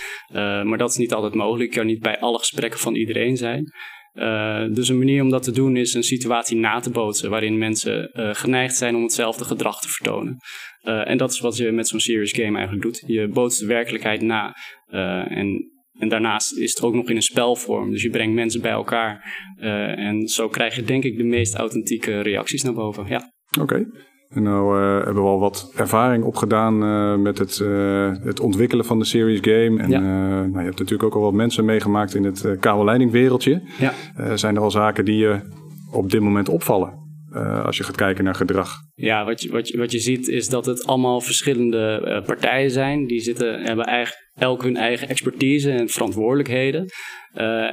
maar 0.63 0.77
dat 0.77 0.89
is 0.89 0.97
niet 0.97 1.13
altijd 1.13 1.33
mogelijk. 1.33 1.73
Je 1.73 1.77
kan 1.77 1.87
niet 1.87 1.99
bij 1.99 2.19
alle 2.19 2.37
gesprekken 2.37 2.79
van 2.79 2.95
iedereen 2.95 3.37
zijn. 3.37 3.71
Uh, 4.13 4.65
dus 4.73 4.89
een 4.89 4.97
manier 4.97 5.23
om 5.23 5.29
dat 5.29 5.43
te 5.43 5.51
doen 5.51 5.75
is 5.75 5.93
een 5.93 6.03
situatie 6.03 6.57
na 6.57 6.79
te 6.79 6.89
bootsen 6.89 7.29
waarin 7.29 7.57
mensen 7.57 8.11
uh, 8.13 8.29
geneigd 8.33 8.75
zijn 8.75 8.95
om 8.95 9.03
hetzelfde 9.03 9.45
gedrag 9.45 9.81
te 9.81 9.87
vertonen. 9.89 10.37
Uh, 10.83 11.09
en 11.09 11.17
dat 11.17 11.31
is 11.31 11.39
wat 11.39 11.57
je 11.57 11.71
met 11.71 11.87
zo'n 11.87 11.99
serious 11.99 12.31
game 12.31 12.57
eigenlijk 12.57 12.81
doet. 12.81 13.03
Je 13.05 13.27
bootst 13.27 13.59
de 13.59 13.65
werkelijkheid 13.65 14.21
na. 14.21 14.55
en, 15.27 15.71
en 15.99 16.09
daarnaast 16.09 16.57
is 16.57 16.69
het 16.69 16.81
ook 16.81 16.93
nog 16.93 17.09
in 17.09 17.15
een 17.15 17.21
spelvorm. 17.21 17.91
Dus 17.91 18.01
je 18.01 18.09
brengt 18.09 18.35
mensen 18.35 18.61
bij 18.61 18.71
elkaar. 18.71 19.33
en 19.95 20.27
zo 20.27 20.47
krijg 20.47 20.75
je 20.75 20.83
denk 20.83 21.03
ik 21.03 21.17
de 21.17 21.23
meest 21.23 21.55
authentieke 21.55 22.21
reacties 22.21 22.63
naar 22.63 22.73
boven. 22.73 23.05
Ja. 23.07 23.31
Oké. 23.59 23.85
En 24.29 24.43
nou 24.43 24.79
uh, 24.79 25.05
hebben 25.05 25.23
we 25.23 25.29
al 25.29 25.39
wat 25.39 25.71
ervaring 25.75 26.23
opgedaan 26.23 26.83
uh, 26.83 27.15
met 27.15 27.37
het, 27.37 27.59
uh, 27.63 28.11
het 28.23 28.39
ontwikkelen 28.39 28.85
van 28.85 28.99
de 28.99 29.05
series 29.05 29.39
game. 29.41 29.81
En 29.81 29.89
ja. 29.89 29.99
nou, 29.99 30.57
je 30.57 30.65
hebt 30.65 30.79
natuurlijk 30.79 31.03
ook 31.03 31.15
al 31.15 31.21
wat 31.21 31.33
mensen 31.33 31.65
meegemaakt 31.65 32.15
in 32.15 32.23
het 32.23 32.57
kabelleidingwereldje. 32.59 33.61
Ja. 33.79 33.93
zijn 34.37 34.55
er 34.55 34.61
al 34.61 34.71
zaken 34.71 35.05
die 35.05 35.17
je 35.17 35.39
op 35.91 36.09
dit 36.11 36.21
moment 36.21 36.49
opvallen? 36.49 37.07
als 37.65 37.77
je 37.77 37.83
gaat 37.83 37.95
kijken 37.95 38.23
naar 38.23 38.35
gedrag. 38.35 38.69
Ja, 38.93 39.25
wat 39.25 39.41
je, 39.41 39.51
wat, 39.51 39.67
je, 39.67 39.77
wat 39.77 39.91
je 39.91 39.99
ziet 39.99 40.27
is 40.27 40.49
dat 40.49 40.65
het 40.65 40.85
allemaal 40.85 41.21
verschillende 41.21 42.23
partijen 42.25 42.71
zijn. 42.71 43.05
Die 43.05 43.19
zitten, 43.19 43.61
hebben 43.61 43.85
eigenlijk 43.85 44.31
elk 44.33 44.63
hun 44.63 44.77
eigen 44.77 45.07
expertise 45.07 45.71
en 45.71 45.89
verantwoordelijkheden. 45.89 46.85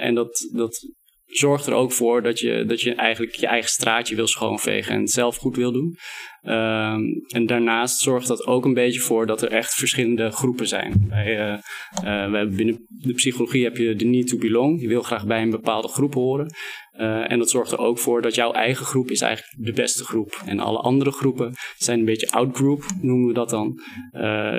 en 0.01 0.15
dat, 0.15 0.51
dat 0.53 0.96
zorgt 1.27 1.67
er 1.67 1.73
ook 1.73 1.93
voor 1.93 2.23
dat 2.23 2.39
je, 2.39 2.65
dat 2.65 2.81
je 2.81 2.95
eigenlijk 2.95 3.35
je 3.35 3.47
eigen 3.47 3.71
straatje 3.71 4.17
wil 4.17 4.27
schoonvegen 4.27 4.95
en 4.95 5.01
het 5.01 5.11
zelf 5.11 5.37
goed 5.37 5.57
wil 5.57 5.73
doen. 5.73 5.97
Um, 6.43 7.25
en 7.27 7.47
daarnaast 7.47 7.99
zorgt 7.99 8.29
dat 8.29 8.47
ook 8.47 8.65
een 8.65 8.75
beetje 8.75 9.01
voor 9.01 9.27
dat 9.27 9.43
er 9.43 9.51
echt 9.51 9.75
verschillende 9.75 10.31
groepen 10.31 10.69
zijn. 10.69 11.07
Bij, 11.09 11.51
uh, 11.51 11.59
uh, 12.05 12.31
wij 12.31 12.49
binnen 12.49 12.87
de 12.89 13.13
psychologie 13.13 13.65
heb 13.65 13.77
je 13.77 13.95
de 13.95 14.05
need 14.05 14.29
to 14.29 14.39
belong. 14.39 14.81
Je 14.81 14.89
wil 14.89 15.03
graag 15.03 15.27
bij 15.27 15.43
een 15.43 15.51
bepaalde 15.51 15.89
groep 15.89 16.15
horen. 16.15 16.55
Uh, 17.01 17.31
en 17.31 17.39
dat 17.39 17.51
zorgt 17.51 17.73
er 17.73 17.79
ook 17.79 17.99
voor 17.99 18.23
dat 18.23 18.35
jouw 18.35 18.53
eigen 18.53 18.87
groep 18.87 19.11
is 19.11 19.21
eigenlijk 19.21 19.67
de 19.67 19.73
beste 19.73 20.05
groep. 20.05 20.43
En 20.45 20.61
alle 20.61 20.79
andere 20.79 21.11
groepen 21.11 21.55
zijn 21.77 21.99
een 21.99 22.05
beetje 22.05 22.31
outgroup, 22.31 22.85
noemen 23.01 23.27
we 23.27 23.35
dat 23.35 23.51
dan. 23.51 23.81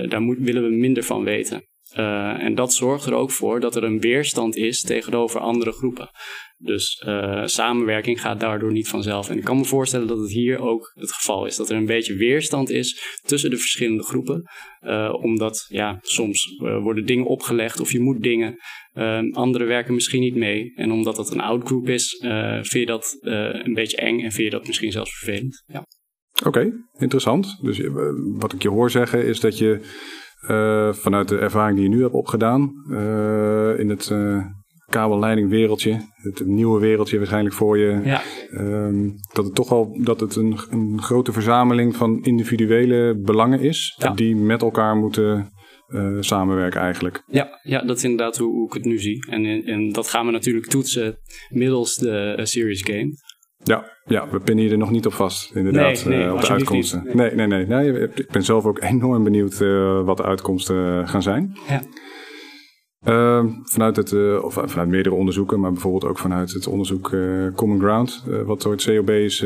daar 0.10 0.26
willen 0.26 0.64
we 0.64 0.76
minder 0.76 1.04
van 1.04 1.24
weten. 1.24 1.64
Uh, 1.98 2.44
en 2.44 2.56
dat 2.56 2.74
zorgt 2.74 3.06
er 3.06 3.14
ook 3.14 3.32
voor 3.32 3.60
dat 3.60 3.76
er 3.76 3.84
een 3.84 4.00
weerstand 4.00 4.56
is 4.56 4.82
tegenover 4.82 5.40
andere 5.40 5.72
groepen. 5.72 6.10
Dus 6.58 7.04
uh, 7.08 7.46
samenwerking 7.46 8.22
gaat 8.22 8.40
daardoor 8.40 8.72
niet 8.72 8.88
vanzelf. 8.88 9.30
En 9.30 9.38
ik 9.38 9.44
kan 9.44 9.58
me 9.58 9.66
voorstellen 9.66 10.08
dat 10.08 10.18
het 10.18 10.32
hier 10.32 10.60
ook 10.60 10.92
het 10.94 11.12
geval 11.12 11.46
is. 11.46 11.56
Dat 11.56 11.70
er 11.70 11.76
een 11.76 11.86
beetje 11.86 12.16
weerstand 12.16 12.70
is 12.70 13.20
tussen 13.26 13.50
de 13.50 13.58
verschillende 13.58 14.04
groepen. 14.04 14.44
Uh, 14.82 15.14
omdat 15.22 15.66
ja, 15.68 15.98
soms 16.02 16.56
worden 16.60 17.06
dingen 17.06 17.26
opgelegd 17.26 17.80
of 17.80 17.92
je 17.92 18.00
moet 18.00 18.24
dingen. 18.24 18.56
anderen 19.32 19.68
werken 19.68 19.94
misschien 19.94 20.22
niet 20.22 20.36
mee. 20.36 20.74
En 20.76 20.92
omdat 20.92 21.16
dat 21.16 21.32
een 21.32 21.42
outgroup 21.42 21.90
is, 21.90 22.18
vind 22.62 22.70
je 22.72 22.86
dat 22.86 23.18
een 23.22 23.74
beetje 23.74 23.98
eng 23.98 24.20
en 24.20 24.32
vind 24.32 24.52
je 24.52 24.58
dat 24.58 24.68
misschien 24.68 24.92
zelfs 24.92 25.18
vervelend. 25.18 25.64
Ja. 25.66 25.86
Oké, 26.46 26.72
interessant. 26.98 27.60
Dus 27.62 27.82
wat 28.38 28.54
ik 28.54 28.62
je 28.62 28.70
hoor 28.70 28.92
zeggen 28.92 29.26
is 29.26 29.40
dat 29.40 29.58
je 29.58 29.80
uh, 30.50 30.94
vanuit 30.94 31.28
de 31.28 31.38
ervaring 31.38 31.78
die 31.78 31.90
je 31.90 31.96
nu 31.96 32.02
hebt 32.02 32.14
opgedaan 32.14 32.74
uh, 32.90 33.80
in 33.80 33.90
het 33.90 34.10
uh, 34.10 34.46
kabelleidingwereldje, 34.90 36.02
het 36.16 36.46
nieuwe 36.46 36.80
wereldje 36.80 37.18
waarschijnlijk 37.18 37.56
voor 37.56 37.78
je, 37.78 38.02
ja. 38.04 38.22
um, 38.54 39.16
dat 39.34 39.46
het 39.46 39.56
toch 39.56 39.70
wel 39.70 40.00
dat 40.04 40.20
het 40.20 40.36
een, 40.36 40.58
een 40.70 41.02
grote 41.02 41.32
verzameling 41.32 41.96
van 41.96 42.24
individuele 42.24 43.20
belangen 43.22 43.60
is 43.60 43.96
ja. 43.98 44.12
die 44.12 44.36
met 44.36 44.62
elkaar 44.62 44.96
moeten 44.96 45.52
samenwerken 46.20 46.82
eigenlijk. 46.82 47.24
Ja, 47.28 47.60
ja, 47.64 47.82
dat 47.82 47.98
is 47.98 48.04
inderdaad 48.04 48.38
hoe, 48.38 48.52
hoe 48.52 48.68
ik 48.68 48.74
het 48.74 48.86
nu 48.86 49.00
zie. 49.00 49.28
En, 49.30 49.66
en 49.66 49.92
dat 49.92 50.10
gaan 50.10 50.26
we 50.26 50.32
natuurlijk 50.32 50.66
toetsen 50.66 51.18
middels 51.50 51.96
de 51.96 52.40
Series 52.44 52.82
Game. 52.82 53.14
Ja, 53.68 53.84
ja, 54.06 54.30
we 54.30 54.40
pinnen 54.40 54.66
je 54.66 54.72
er 54.72 54.78
nog 54.78 54.92
niet 54.92 55.06
op 55.06 55.14
vast, 55.14 55.56
inderdaad, 55.56 56.06
nee, 56.06 56.18
nee, 56.18 56.28
uh, 56.28 56.34
op 56.34 56.42
de 56.42 56.50
uitkomsten. 56.50 57.04
Nee, 57.14 57.32
nee, 57.36 57.48
nee, 57.48 57.66
nee, 57.66 58.10
Ik 58.14 58.32
ben 58.32 58.44
zelf 58.44 58.66
ook 58.66 58.82
enorm 58.82 59.24
benieuwd 59.24 59.60
uh, 59.60 60.04
wat 60.04 60.18
de 60.18 60.24
uitkomsten 60.24 61.08
gaan 61.08 61.22
zijn. 61.22 61.58
Ja. 61.68 61.82
Uh, 63.08 63.46
vanuit, 63.64 63.96
het, 63.96 64.12
uh, 64.12 64.44
of 64.44 64.54
vanuit 64.54 64.88
meerdere 64.90 65.16
onderzoeken, 65.16 65.60
maar 65.60 65.72
bijvoorbeeld 65.72 66.06
ook 66.06 66.18
vanuit 66.18 66.52
het 66.52 66.68
onderzoek 66.68 67.16
Common 67.56 67.80
Ground, 67.80 68.24
wat 68.46 68.62
door 68.62 68.72
het 68.72 68.84
COB 68.84 69.10
is 69.10 69.40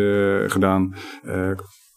gedaan, 0.47 0.95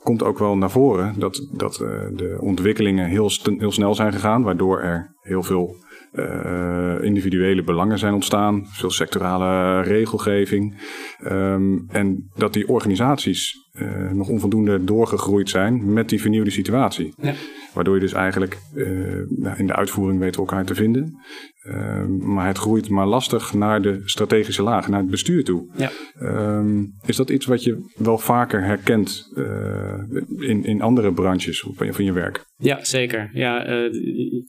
komt 0.03 0.23
ook 0.23 0.39
wel 0.39 0.57
naar 0.57 0.71
voren 0.71 1.15
dat, 1.19 1.49
dat 1.53 1.75
de 2.13 2.37
ontwikkelingen 2.41 3.09
heel, 3.09 3.31
heel 3.59 3.73
snel 3.73 3.95
zijn 3.95 4.13
gegaan, 4.13 4.43
waardoor 4.43 4.81
er 4.81 5.15
heel 5.21 5.43
veel 5.43 5.77
uh, 6.15 6.95
individuele 7.01 7.63
belangen 7.63 7.99
zijn 7.99 8.15
ontstaan, 8.15 8.67
veel 8.67 8.91
sectorale 8.91 9.81
regelgeving. 9.83 10.75
Um, 11.25 11.87
en 11.89 12.31
dat 12.37 12.53
die 12.53 12.69
organisaties 12.69 13.69
uh, 13.73 14.11
nog 14.11 14.29
onvoldoende 14.29 14.85
doorgegroeid 14.85 15.49
zijn 15.49 15.93
met 15.93 16.09
die 16.09 16.21
vernieuwde 16.21 16.51
situatie. 16.51 17.15
Ja. 17.21 17.33
Waardoor 17.75 17.95
je 17.95 18.01
dus 18.01 18.13
eigenlijk 18.13 18.59
uh, 18.75 19.59
in 19.59 19.67
de 19.67 19.75
uitvoering 19.75 20.21
weet 20.21 20.37
elkaar 20.37 20.65
te 20.65 20.75
vinden. 20.75 21.23
Um, 21.67 22.33
maar 22.33 22.47
het 22.47 22.59
groeit 22.59 22.89
maar 22.89 23.07
lastig 23.07 23.53
naar 23.55 23.83
de 23.83 24.01
strategische 24.05 24.63
laag, 24.63 24.89
naar 24.89 25.01
het 25.01 25.11
bestuur 25.11 25.45
toe. 25.45 25.71
Ja. 25.77 25.91
Um, 26.21 26.95
is 27.07 27.17
dat 27.17 27.31
iets 27.31 27.47
wat 27.47 27.63
je 27.63 27.93
wel 27.95 28.19
vaker 28.19 28.65
herkent 28.65 29.31
uh, 29.35 30.49
in, 30.49 30.65
in 30.65 30.83
andere 30.83 31.13
branches 31.13 31.67
van 31.77 32.05
je 32.05 32.13
werk? 32.13 32.45
Ja, 32.57 32.85
zeker. 32.85 33.31
Ja, 33.33 33.69
uh, 33.69 33.93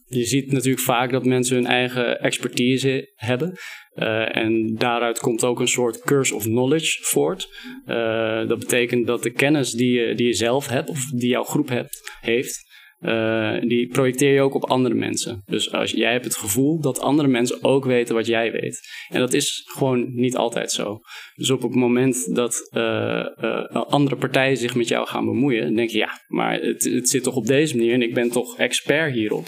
je 0.05 0.25
ziet 0.25 0.51
natuurlijk 0.51 0.83
vaak 0.83 1.11
dat 1.11 1.25
mensen 1.25 1.55
hun 1.55 1.65
eigen 1.65 2.19
expertise 2.19 3.13
hebben. 3.15 3.53
Uh, 3.95 4.35
en 4.35 4.75
daaruit 4.75 5.19
komt 5.19 5.43
ook 5.43 5.59
een 5.59 5.67
soort 5.67 6.01
curse 6.01 6.35
of 6.35 6.43
knowledge 6.43 6.99
voort. 7.01 7.49
Uh, 7.87 8.47
dat 8.47 8.59
betekent 8.59 9.07
dat 9.07 9.23
de 9.23 9.31
kennis 9.31 9.71
die 9.71 9.91
je, 9.91 10.15
die 10.15 10.27
je 10.27 10.33
zelf 10.33 10.67
hebt, 10.67 10.89
of 10.89 11.05
die 11.05 11.29
jouw 11.29 11.43
groep 11.43 11.69
hebt, 11.69 12.17
heeft, 12.21 12.63
uh, 12.99 13.61
die 13.61 13.87
projecteer 13.87 14.33
je 14.33 14.41
ook 14.41 14.53
op 14.53 14.69
andere 14.69 14.95
mensen. 14.95 15.41
Dus 15.45 15.71
als 15.71 15.91
jij 15.91 16.11
hebt 16.11 16.25
het 16.25 16.35
gevoel 16.35 16.81
dat 16.81 16.99
andere 16.99 17.27
mensen 17.27 17.63
ook 17.63 17.85
weten 17.85 18.15
wat 18.15 18.25
jij 18.25 18.51
weet. 18.51 18.79
En 19.07 19.19
dat 19.19 19.33
is 19.33 19.61
gewoon 19.65 20.13
niet 20.13 20.37
altijd 20.37 20.71
zo. 20.71 20.99
Dus 21.35 21.49
op 21.49 21.61
het 21.61 21.75
moment 21.75 22.35
dat 22.35 22.69
uh, 22.71 23.25
andere 23.71 24.15
partijen 24.15 24.57
zich 24.57 24.75
met 24.75 24.87
jou 24.87 25.07
gaan 25.07 25.25
bemoeien, 25.25 25.75
denk 25.75 25.89
je 25.89 25.97
ja, 25.97 26.21
maar 26.27 26.59
het, 26.59 26.83
het 26.83 27.09
zit 27.09 27.23
toch 27.23 27.35
op 27.35 27.45
deze 27.45 27.75
manier 27.75 27.93
en 27.93 28.01
ik 28.01 28.13
ben 28.13 28.31
toch 28.31 28.57
expert 28.57 29.13
hierop. 29.13 29.45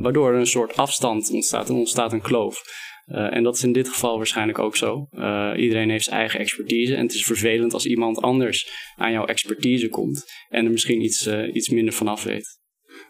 waardoor 0.00 0.32
er 0.32 0.38
een 0.38 0.46
soort 0.46 0.76
afstand 0.76 1.30
ontstaat 1.30 1.68
en 1.68 1.74
ontstaat 1.74 2.12
een 2.12 2.22
kloof. 2.22 2.62
Uh, 3.06 3.36
en 3.36 3.42
dat 3.42 3.56
is 3.56 3.64
in 3.64 3.72
dit 3.72 3.88
geval 3.88 4.16
waarschijnlijk 4.16 4.58
ook 4.58 4.76
zo. 4.76 5.06
Uh, 5.10 5.52
iedereen 5.56 5.90
heeft 5.90 6.04
zijn 6.04 6.18
eigen 6.18 6.40
expertise. 6.40 6.94
En 6.94 7.02
het 7.02 7.14
is 7.14 7.24
vervelend 7.24 7.72
als 7.72 7.86
iemand 7.86 8.20
anders 8.20 8.70
aan 8.96 9.12
jouw 9.12 9.24
expertise 9.24 9.88
komt. 9.88 10.24
En 10.48 10.64
er 10.64 10.70
misschien 10.70 11.02
iets, 11.02 11.26
uh, 11.26 11.54
iets 11.54 11.68
minder 11.68 11.94
vanaf 11.94 12.24
weet. 12.24 12.60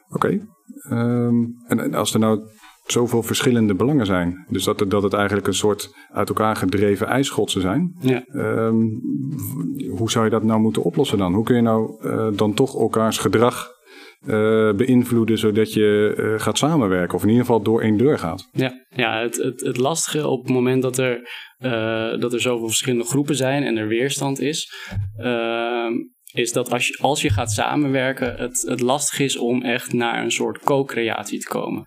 Oké. 0.09 0.27
Okay. 0.27 0.41
Um, 0.99 1.55
en, 1.67 1.79
en, 1.79 1.95
als 1.95 2.15
er 2.15 2.21
nou 2.21 2.41
zoveel 2.87 3.23
verschillende 3.23 3.75
belangen 3.75 4.07
zijn. 4.07 4.47
Dus 4.49 4.65
dat, 4.65 4.85
dat 4.89 5.03
het 5.03 5.13
eigenlijk 5.13 5.47
een 5.47 5.55
soort 5.55 5.95
uit 6.13 6.29
elkaar 6.29 6.57
gedreven 6.57 7.07
ijsschotsen 7.07 7.61
zijn. 7.61 7.97
Ja. 8.01 8.25
Um, 8.35 9.01
hoe 9.97 10.11
zou 10.11 10.25
je 10.25 10.31
dat 10.31 10.43
nou 10.43 10.61
moeten 10.61 10.83
oplossen 10.83 11.19
dan? 11.19 11.35
Hoe 11.35 11.45
kun 11.45 11.57
je 11.57 11.63
nou 11.63 12.09
dan 12.37 12.55
toch 12.55 12.79
elkaars 12.79 13.19
gedrag 13.19 13.73
uh, 14.27 14.73
beïnvloeden 14.73 15.39
zodat 15.39 15.73
je 15.73 16.15
uh, 16.17 16.41
gaat 16.41 16.59
samenwerken 16.59 17.15
of 17.15 17.23
in 17.23 17.29
ieder 17.29 17.45
geval 17.45 17.63
door 17.63 17.83
één 17.83 17.97
deur 17.97 18.19
gaat. 18.19 18.49
Ja, 18.53 18.85
ja 18.89 19.21
het, 19.21 19.37
het, 19.37 19.61
het 19.61 19.77
lastige 19.77 20.29
op 20.29 20.43
het 20.43 20.53
moment 20.53 20.83
dat 20.83 20.99
er, 20.99 21.29
uh, 21.61 22.21
dat 22.21 22.33
er 22.33 22.41
zoveel 22.41 22.67
verschillende 22.67 23.05
groepen 23.05 23.37
zijn 23.37 23.63
en 23.63 23.77
er 23.77 23.89
weerstand 23.89 24.41
is, 24.41 24.73
is 26.33 26.53
dat 26.53 26.73
als 26.73 26.87
je, 26.87 26.99
als 27.01 27.23
je 27.23 27.31
gaat 27.31 27.53
samenwerken, 27.53 28.35
het, 28.37 28.65
het 28.69 28.81
lastig 28.81 29.19
is 29.19 29.37
om 29.37 29.63
echt 29.63 29.93
naar 29.93 30.23
een 30.23 30.33
soort 30.33 30.59
co-creatie 30.59 31.39
te 31.39 31.49
komen. 31.49 31.85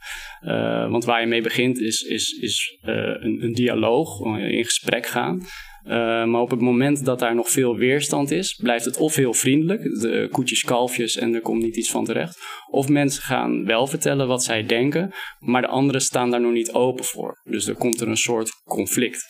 want 0.90 1.06
waar 1.06 1.22
je 1.22 1.28
mee 1.28 1.42
begint 1.42 1.80
is, 1.80 2.02
is, 2.02 2.32
is 2.42 2.80
een, 2.82 3.44
een 3.44 3.54
dialoog, 3.54 4.26
in 4.38 4.64
gesprek 4.64 5.06
gaan. 5.06 5.46
Uh, 5.88 5.94
maar 6.26 6.42
op 6.42 6.50
het 6.50 6.62
moment 6.62 7.06
dat 7.06 7.20
daar 7.20 7.36
nog 7.36 7.50
veel 7.50 7.76
weerstand 7.76 8.32
is, 8.32 8.54
blijft 8.54 8.86
het 8.86 8.98
of 8.98 9.16
heel 9.16 9.34
vriendelijk, 9.34 9.82
de 9.82 10.28
koetjes, 10.32 10.64
kalfjes 10.64 11.18
en 11.18 11.34
er 11.34 11.42
komt 11.42 11.62
niet 11.62 11.76
iets 11.76 11.92
van 11.92 12.06
terecht. 12.06 12.40
Of 12.70 12.90
mensen 12.90 13.24
gaan 13.24 13.66
wel 13.66 13.88
vertellen 13.88 14.28
wat 14.28 14.44
zij 14.44 14.66
denken, 14.66 15.14
maar 15.40 15.62
de 15.62 15.68
anderen 15.68 16.02
staan 16.02 16.32
daar 16.32 16.42
nog 16.42 16.52
niet 16.52 16.72
open 16.72 17.06
voor. 17.06 17.42
Dus 17.44 17.68
er 17.68 17.76
komt 17.76 18.02
er 18.02 18.08
een 18.08 18.18
soort 18.18 18.50
conflict. 18.64 19.26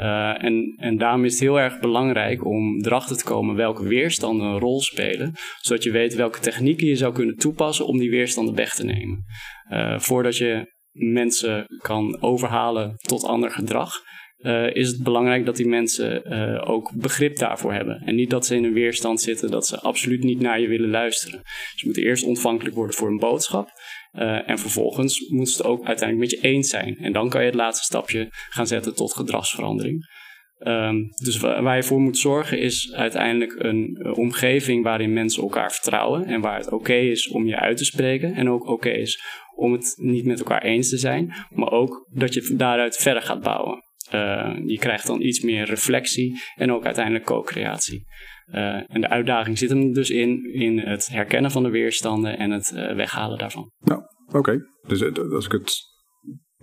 Uh, 0.00 0.44
en, 0.44 0.74
en 0.76 0.98
daarom 0.98 1.24
is 1.24 1.32
het 1.32 1.40
heel 1.40 1.60
erg 1.60 1.80
belangrijk 1.80 2.44
om 2.44 2.84
erachter 2.84 3.16
te 3.16 3.24
komen 3.24 3.54
welke 3.54 3.84
weerstanden 3.88 4.46
een 4.46 4.58
rol 4.58 4.80
spelen, 4.80 5.34
zodat 5.60 5.82
je 5.82 5.90
weet 5.90 6.14
welke 6.14 6.40
technieken 6.40 6.86
je 6.86 6.96
zou 6.96 7.12
kunnen 7.12 7.36
toepassen 7.36 7.86
om 7.86 7.98
die 7.98 8.10
weerstanden 8.10 8.54
weg 8.54 8.74
te 8.74 8.84
nemen. 8.84 9.24
Uh, 9.72 9.98
voordat 9.98 10.36
je 10.36 10.76
mensen 10.90 11.66
kan 11.82 12.22
overhalen 12.22 12.94
tot 12.96 13.24
ander 13.24 13.50
gedrag, 13.50 13.92
uh, 14.38 14.74
is 14.74 14.88
het 14.88 15.02
belangrijk 15.02 15.46
dat 15.46 15.56
die 15.56 15.68
mensen 15.68 16.22
uh, 16.32 16.70
ook 16.70 16.92
begrip 16.94 17.36
daarvoor 17.36 17.72
hebben. 17.72 18.02
En 18.04 18.14
niet 18.14 18.30
dat 18.30 18.46
ze 18.46 18.56
in 18.56 18.64
een 18.64 18.72
weerstand 18.72 19.20
zitten 19.20 19.50
dat 19.50 19.66
ze 19.66 19.80
absoluut 19.80 20.22
niet 20.22 20.40
naar 20.40 20.60
je 20.60 20.68
willen 20.68 20.90
luisteren. 20.90 21.42
Ze 21.74 21.84
moeten 21.84 22.02
eerst 22.02 22.24
ontvankelijk 22.24 22.74
worden 22.74 22.94
voor 22.94 23.08
een 23.08 23.18
boodschap. 23.18 23.68
Uh, 24.12 24.48
en 24.48 24.58
vervolgens 24.58 25.28
moeten 25.28 25.52
ze 25.52 25.62
het 25.62 25.70
ook 25.70 25.86
uiteindelijk 25.86 26.30
met 26.30 26.40
je 26.40 26.48
eens 26.48 26.68
zijn. 26.68 26.96
En 26.96 27.12
dan 27.12 27.28
kan 27.28 27.40
je 27.40 27.46
het 27.46 27.56
laatste 27.56 27.84
stapje 27.84 28.28
gaan 28.30 28.66
zetten 28.66 28.94
tot 28.94 29.14
gedragsverandering. 29.14 30.16
Um, 30.58 31.08
dus 31.24 31.38
waar 31.38 31.76
je 31.76 31.82
voor 31.82 32.00
moet 32.00 32.18
zorgen 32.18 32.58
is 32.58 32.92
uiteindelijk 32.94 33.54
een 33.58 34.12
omgeving 34.14 34.84
waarin 34.84 35.12
mensen 35.12 35.42
elkaar 35.42 35.72
vertrouwen. 35.72 36.24
En 36.24 36.40
waar 36.40 36.58
het 36.58 36.72
oké 36.72 36.94
is 36.94 37.28
om 37.28 37.46
je 37.46 37.56
uit 37.56 37.76
te 37.76 37.84
spreken. 37.84 38.34
En 38.34 38.50
ook 38.50 38.66
oké 38.66 38.90
is 38.90 39.22
om 39.54 39.72
het 39.72 39.94
niet 39.96 40.24
met 40.24 40.38
elkaar 40.38 40.62
eens 40.62 40.88
te 40.88 40.98
zijn. 40.98 41.34
Maar 41.50 41.70
ook 41.70 42.08
dat 42.12 42.34
je 42.34 42.54
daaruit 42.56 42.96
verder 42.96 43.22
gaat 43.22 43.42
bouwen. 43.42 43.86
Uh, 44.14 44.56
je 44.66 44.78
krijgt 44.78 45.06
dan 45.06 45.20
iets 45.20 45.40
meer 45.40 45.64
reflectie 45.64 46.40
en 46.54 46.72
ook 46.72 46.84
uiteindelijk 46.84 47.24
co-creatie. 47.24 48.06
Uh, 48.54 48.92
en 48.92 49.00
de 49.00 49.08
uitdaging 49.08 49.58
zit 49.58 49.70
hem 49.70 49.92
dus 49.92 50.10
in, 50.10 50.52
in 50.52 50.78
het 50.78 51.08
herkennen 51.08 51.50
van 51.50 51.62
de 51.62 51.70
weerstanden 51.70 52.38
en 52.38 52.50
het 52.50 52.72
uh, 52.74 52.94
weghalen 52.94 53.38
daarvan. 53.38 53.72
Nou, 53.78 54.02
oké. 54.32 54.58
Dus 54.86 55.02
als 55.32 55.44
ik 55.44 55.52
het 55.52 55.97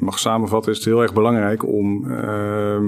mag 0.05 0.19
samenvatten, 0.19 0.71
is 0.71 0.77
het 0.77 0.87
heel 0.87 1.01
erg 1.01 1.13
belangrijk 1.13 1.67
om 1.67 2.11
uh, 2.11 2.79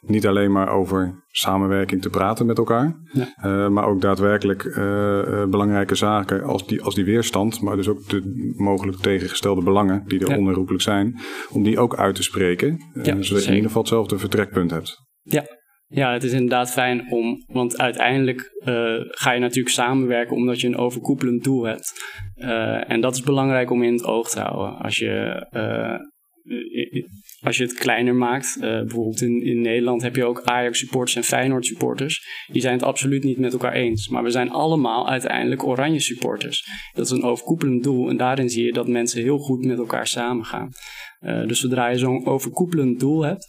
niet 0.00 0.26
alleen 0.26 0.52
maar 0.52 0.68
over 0.68 1.24
samenwerking 1.28 2.02
te 2.02 2.10
praten 2.10 2.46
met 2.46 2.58
elkaar, 2.58 2.96
ja. 3.12 3.28
uh, 3.44 3.68
maar 3.68 3.86
ook 3.86 4.00
daadwerkelijk 4.00 4.64
uh, 4.64 5.44
belangrijke 5.44 5.94
zaken 5.94 6.42
als 6.42 6.66
die, 6.66 6.82
als 6.82 6.94
die 6.94 7.04
weerstand, 7.04 7.60
maar 7.60 7.76
dus 7.76 7.88
ook 7.88 8.08
de 8.08 8.52
mogelijk 8.56 8.98
tegengestelde 8.98 9.62
belangen 9.62 10.02
die 10.06 10.20
er 10.20 10.30
ja. 10.30 10.38
onherroepelijk 10.38 10.82
zijn, 10.82 11.18
om 11.50 11.62
die 11.62 11.78
ook 11.78 11.96
uit 11.96 12.14
te 12.14 12.22
spreken, 12.22 12.78
ja, 12.94 13.02
zodat 13.02 13.24
zeker. 13.24 13.36
je 13.36 13.46
in 13.46 13.54
ieder 13.54 13.66
geval 13.66 13.82
hetzelfde 13.82 14.18
vertrekpunt 14.18 14.70
hebt. 14.70 15.04
Ja. 15.22 15.44
Ja, 15.88 16.12
het 16.12 16.22
is 16.22 16.32
inderdaad 16.32 16.70
fijn 16.70 17.12
om, 17.12 17.44
want 17.46 17.78
uiteindelijk 17.78 18.50
ga 19.10 19.32
je 19.32 19.40
natuurlijk 19.40 19.74
samenwerken 19.74 20.36
omdat 20.36 20.60
je 20.60 20.66
een 20.66 20.76
overkoepelend 20.76 21.44
doel 21.44 21.64
hebt. 21.64 21.92
en 22.86 23.00
dat 23.00 23.14
is 23.14 23.22
belangrijk 23.22 23.70
om 23.70 23.82
in 23.82 23.92
het 23.92 24.04
oog 24.04 24.28
te 24.28 24.40
houden. 24.40 24.78
Als 24.78 24.96
je 24.96 25.46
als 27.40 27.56
je 27.56 27.62
het 27.62 27.74
kleiner 27.74 28.14
maakt, 28.14 28.56
bijvoorbeeld 28.60 29.20
in, 29.20 29.42
in 29.42 29.60
Nederland 29.60 30.02
heb 30.02 30.16
je 30.16 30.24
ook 30.24 30.42
Ajax 30.42 30.78
supporters 30.78 31.16
en 31.16 31.24
Feyenoord 31.24 31.66
supporters. 31.66 32.46
Die 32.52 32.62
zijn 32.62 32.74
het 32.74 32.82
absoluut 32.82 33.24
niet 33.24 33.38
met 33.38 33.52
elkaar 33.52 33.72
eens. 33.72 34.08
Maar 34.08 34.22
we 34.22 34.30
zijn 34.30 34.50
allemaal 34.50 35.08
uiteindelijk 35.08 35.64
oranje 35.64 36.00
supporters. 36.00 36.68
Dat 36.92 37.04
is 37.04 37.10
een 37.10 37.22
overkoepelend 37.22 37.82
doel 37.82 38.08
en 38.08 38.16
daarin 38.16 38.50
zie 38.50 38.64
je 38.64 38.72
dat 38.72 38.88
mensen 38.88 39.22
heel 39.22 39.38
goed 39.38 39.64
met 39.64 39.78
elkaar 39.78 40.06
samengaan. 40.06 40.68
dus 41.20 41.60
zodra 41.60 41.88
je 41.88 41.98
zo'n 41.98 42.26
overkoepelend 42.26 43.00
doel 43.00 43.24
hebt, 43.24 43.46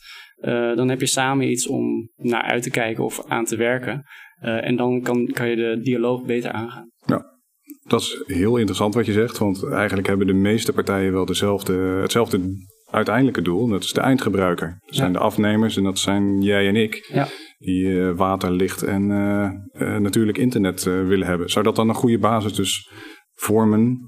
dan 0.75 0.89
heb 0.89 0.99
je 0.99 1.05
samen 1.05 1.51
iets 1.51 1.67
om 1.67 2.09
naar 2.15 2.43
uit 2.43 2.63
te 2.63 2.69
kijken 2.69 3.03
of 3.03 3.25
aan 3.27 3.45
te 3.45 3.55
werken. 3.55 4.03
en 4.39 4.75
dan 4.75 5.01
kan, 5.01 5.25
kan 5.25 5.49
je 5.49 5.55
de 5.55 5.79
dialoog 5.81 6.25
beter 6.25 6.51
aangaan. 6.51 6.91
Ja. 7.05 7.35
Dat 7.87 8.01
is 8.01 8.23
heel 8.25 8.57
interessant 8.57 8.93
wat 8.93 9.05
je 9.05 9.11
zegt, 9.11 9.37
want 9.37 9.69
eigenlijk 9.69 10.07
hebben 10.07 10.27
de 10.27 10.33
meeste 10.33 10.73
partijen 10.73 11.11
wel 11.11 11.25
dezelfde, 11.25 11.73
hetzelfde 11.73 12.39
uiteindelijke 12.91 13.41
doel. 13.41 13.67
Dat 13.67 13.83
is 13.83 13.93
de 13.93 14.01
eindgebruiker. 14.01 14.77
Dat 14.85 14.95
zijn 14.95 15.13
de 15.13 15.19
afnemers 15.19 15.77
en 15.77 15.83
dat 15.83 15.99
zijn 15.99 16.41
jij 16.41 16.67
en 16.67 16.75
ik. 16.75 17.09
Ja. 17.13 17.27
Die 17.57 17.83
uh, 17.83 18.11
water, 18.15 18.51
licht 18.51 18.83
en 18.83 19.09
uh, 19.09 19.49
uh, 19.81 19.97
natuurlijk 19.97 20.37
internet 20.37 20.83
willen 20.83 21.27
hebben. 21.27 21.49
Zou 21.49 21.65
dat 21.65 21.75
dan 21.75 21.89
een 21.89 21.95
goede 21.95 22.19
basis 22.19 22.53
dus 22.53 22.91
vormen 23.33 23.99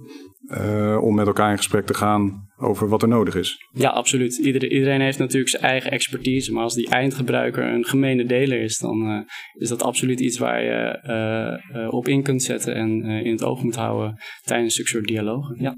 om 1.01 1.15
met 1.15 1.27
elkaar 1.27 1.51
in 1.51 1.57
gesprek 1.57 1.85
te 1.85 1.93
gaan 1.93 2.47
over 2.57 2.87
wat 2.87 3.01
er 3.01 3.07
nodig 3.07 3.35
is. 3.35 3.67
Ja, 3.71 3.89
absoluut. 3.89 4.37
Iedereen, 4.37 4.71
iedereen 4.71 5.01
heeft 5.01 5.17
natuurlijk 5.17 5.49
zijn 5.49 5.63
eigen 5.63 5.91
expertise. 5.91 6.53
Maar 6.53 6.63
als 6.63 6.73
die 6.73 6.89
eindgebruiker 6.89 7.73
een 7.73 7.85
gemene 7.85 8.25
deler 8.25 8.61
is, 8.61 8.77
dan 8.77 9.25
is 9.53 9.69
dat 9.69 9.83
absoluut 9.83 10.19
iets 10.19 10.37
waar 10.37 10.63
je 10.63 11.89
op 11.91 12.07
in 12.07 12.23
kunt 12.23 12.43
zetten 12.43 12.75
en 12.75 13.03
in 13.03 13.31
het 13.31 13.43
oog 13.43 13.63
moet 13.63 13.75
houden 13.75 14.21
tijdens 14.41 14.75
zulke 14.75 14.89
soort 14.89 15.07
dialogen. 15.07 15.55
Ja. 15.59 15.75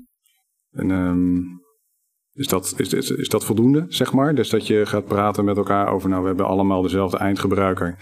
En 0.72 0.90
um, 0.90 1.62
is, 2.34 2.48
dat, 2.48 2.74
is, 2.78 2.94
is, 2.94 3.12
is 3.12 3.30
dat 3.30 3.46
voldoende, 3.46 3.86
zeg 3.88 4.14
maar? 4.14 4.36
Dus 4.36 4.50
dat 4.50 4.68
je 4.68 4.86
gaat 4.86 5.06
praten 5.06 5.46
met 5.46 5.58
elkaar 5.58 5.94
over, 5.94 6.10
nou, 6.10 6.22
we 6.22 6.28
hebben 6.28 6.46
allemaal 6.46 6.82
dezelfde 6.82 7.18
eindgebruiker. 7.18 7.98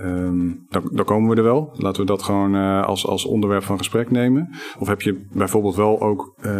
Um, 0.00 0.66
dan, 0.68 0.88
dan, 0.92 1.04
komen 1.04 1.30
we 1.30 1.36
er 1.36 1.42
wel. 1.42 1.70
Laten 1.76 2.00
we 2.00 2.06
dat 2.06 2.22
gewoon 2.22 2.54
uh, 2.54 2.84
als, 2.84 3.06
als 3.06 3.24
onderwerp 3.24 3.62
van 3.62 3.78
gesprek 3.78 4.10
nemen. 4.10 4.50
Of 4.78 4.88
heb 4.88 5.00
je 5.00 5.26
bijvoorbeeld 5.32 5.74
wel 5.74 6.00
ook 6.00 6.34
uh, 6.40 6.52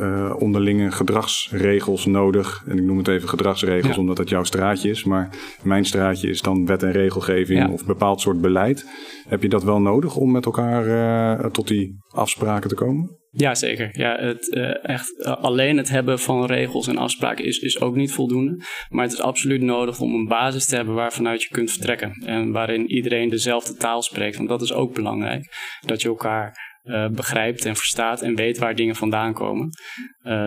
uh, 0.00 0.34
onderlinge 0.38 0.90
gedragsregels 0.90 2.06
nodig? 2.06 2.64
En 2.66 2.78
ik 2.78 2.84
noem 2.84 2.98
het 2.98 3.08
even 3.08 3.28
gedragsregels 3.28 3.94
ja. 3.94 4.00
omdat 4.00 4.18
het 4.18 4.28
jouw 4.28 4.44
straatje 4.44 4.90
is. 4.90 5.04
Maar 5.04 5.36
mijn 5.62 5.84
straatje 5.84 6.28
is 6.28 6.42
dan 6.42 6.66
wet 6.66 6.82
en 6.82 6.92
regelgeving 6.92 7.58
ja. 7.58 7.72
of 7.72 7.86
bepaald 7.86 8.20
soort 8.20 8.40
beleid. 8.40 8.86
Heb 9.26 9.42
je 9.42 9.48
dat 9.48 9.64
wel 9.64 9.80
nodig 9.80 10.16
om 10.16 10.30
met 10.30 10.44
elkaar 10.44 11.50
tot 11.50 11.68
die 11.68 11.96
afspraken 12.08 12.68
te 12.68 12.74
komen? 12.74 13.16
Ja, 13.30 13.54
zeker. 13.54 13.90
Ja, 13.92 14.16
het, 14.16 14.48
uh, 14.54 14.84
echt, 14.84 15.18
uh, 15.18 15.36
alleen 15.36 15.76
het 15.76 15.88
hebben 15.88 16.18
van 16.18 16.44
regels 16.44 16.86
en 16.86 16.96
afspraken 16.96 17.44
is, 17.44 17.58
is 17.58 17.80
ook 17.80 17.94
niet 17.94 18.12
voldoende. 18.12 18.64
Maar 18.88 19.04
het 19.04 19.12
is 19.12 19.20
absoluut 19.20 19.60
nodig 19.60 20.00
om 20.00 20.14
een 20.14 20.28
basis 20.28 20.66
te 20.66 20.76
hebben 20.76 20.94
waarvanuit 20.94 21.42
je 21.42 21.48
kunt 21.48 21.70
vertrekken. 21.70 22.12
En 22.26 22.52
waarin 22.52 22.90
iedereen 22.90 23.28
dezelfde 23.28 23.74
taal 23.74 24.02
spreekt. 24.02 24.36
Want 24.36 24.48
dat 24.48 24.62
is 24.62 24.72
ook 24.72 24.94
belangrijk. 24.94 25.52
Dat 25.86 26.02
je 26.02 26.08
elkaar 26.08 26.76
uh, 26.84 27.08
begrijpt 27.08 27.64
en 27.64 27.76
verstaat 27.76 28.22
en 28.22 28.34
weet 28.34 28.58
waar 28.58 28.74
dingen 28.74 28.96
vandaan 28.96 29.32
komen. 29.32 29.68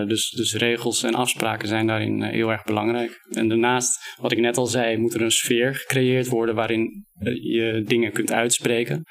dus, 0.07 0.29
dus 0.29 0.53
regels 0.53 1.03
en 1.03 1.15
afspraken 1.15 1.67
zijn 1.67 1.87
daarin 1.87 2.23
heel 2.23 2.51
erg 2.51 2.63
belangrijk. 2.63 3.25
En 3.29 3.47
daarnaast, 3.47 4.15
wat 4.21 4.31
ik 4.31 4.39
net 4.39 4.57
al 4.57 4.65
zei, 4.65 4.97
moet 4.97 5.13
er 5.13 5.21
een 5.21 5.31
sfeer 5.31 5.75
gecreëerd 5.75 6.27
worden 6.27 6.55
waarin 6.55 7.05
je 7.41 7.83
dingen 7.85 8.11
kunt 8.11 8.31
uitspreken. 8.31 9.05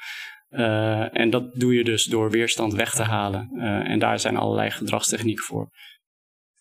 Uh, 0.51 1.17
en 1.17 1.29
dat 1.29 1.53
doe 1.53 1.75
je 1.75 1.83
dus 1.83 2.03
door 2.03 2.29
weerstand 2.29 2.73
weg 2.73 2.93
te 2.93 3.03
halen. 3.03 3.49
Uh, 3.53 3.63
en 3.63 3.99
daar 3.99 4.19
zijn 4.19 4.37
allerlei 4.37 4.69
gedragstechnieken 4.69 5.43
voor. 5.43 5.69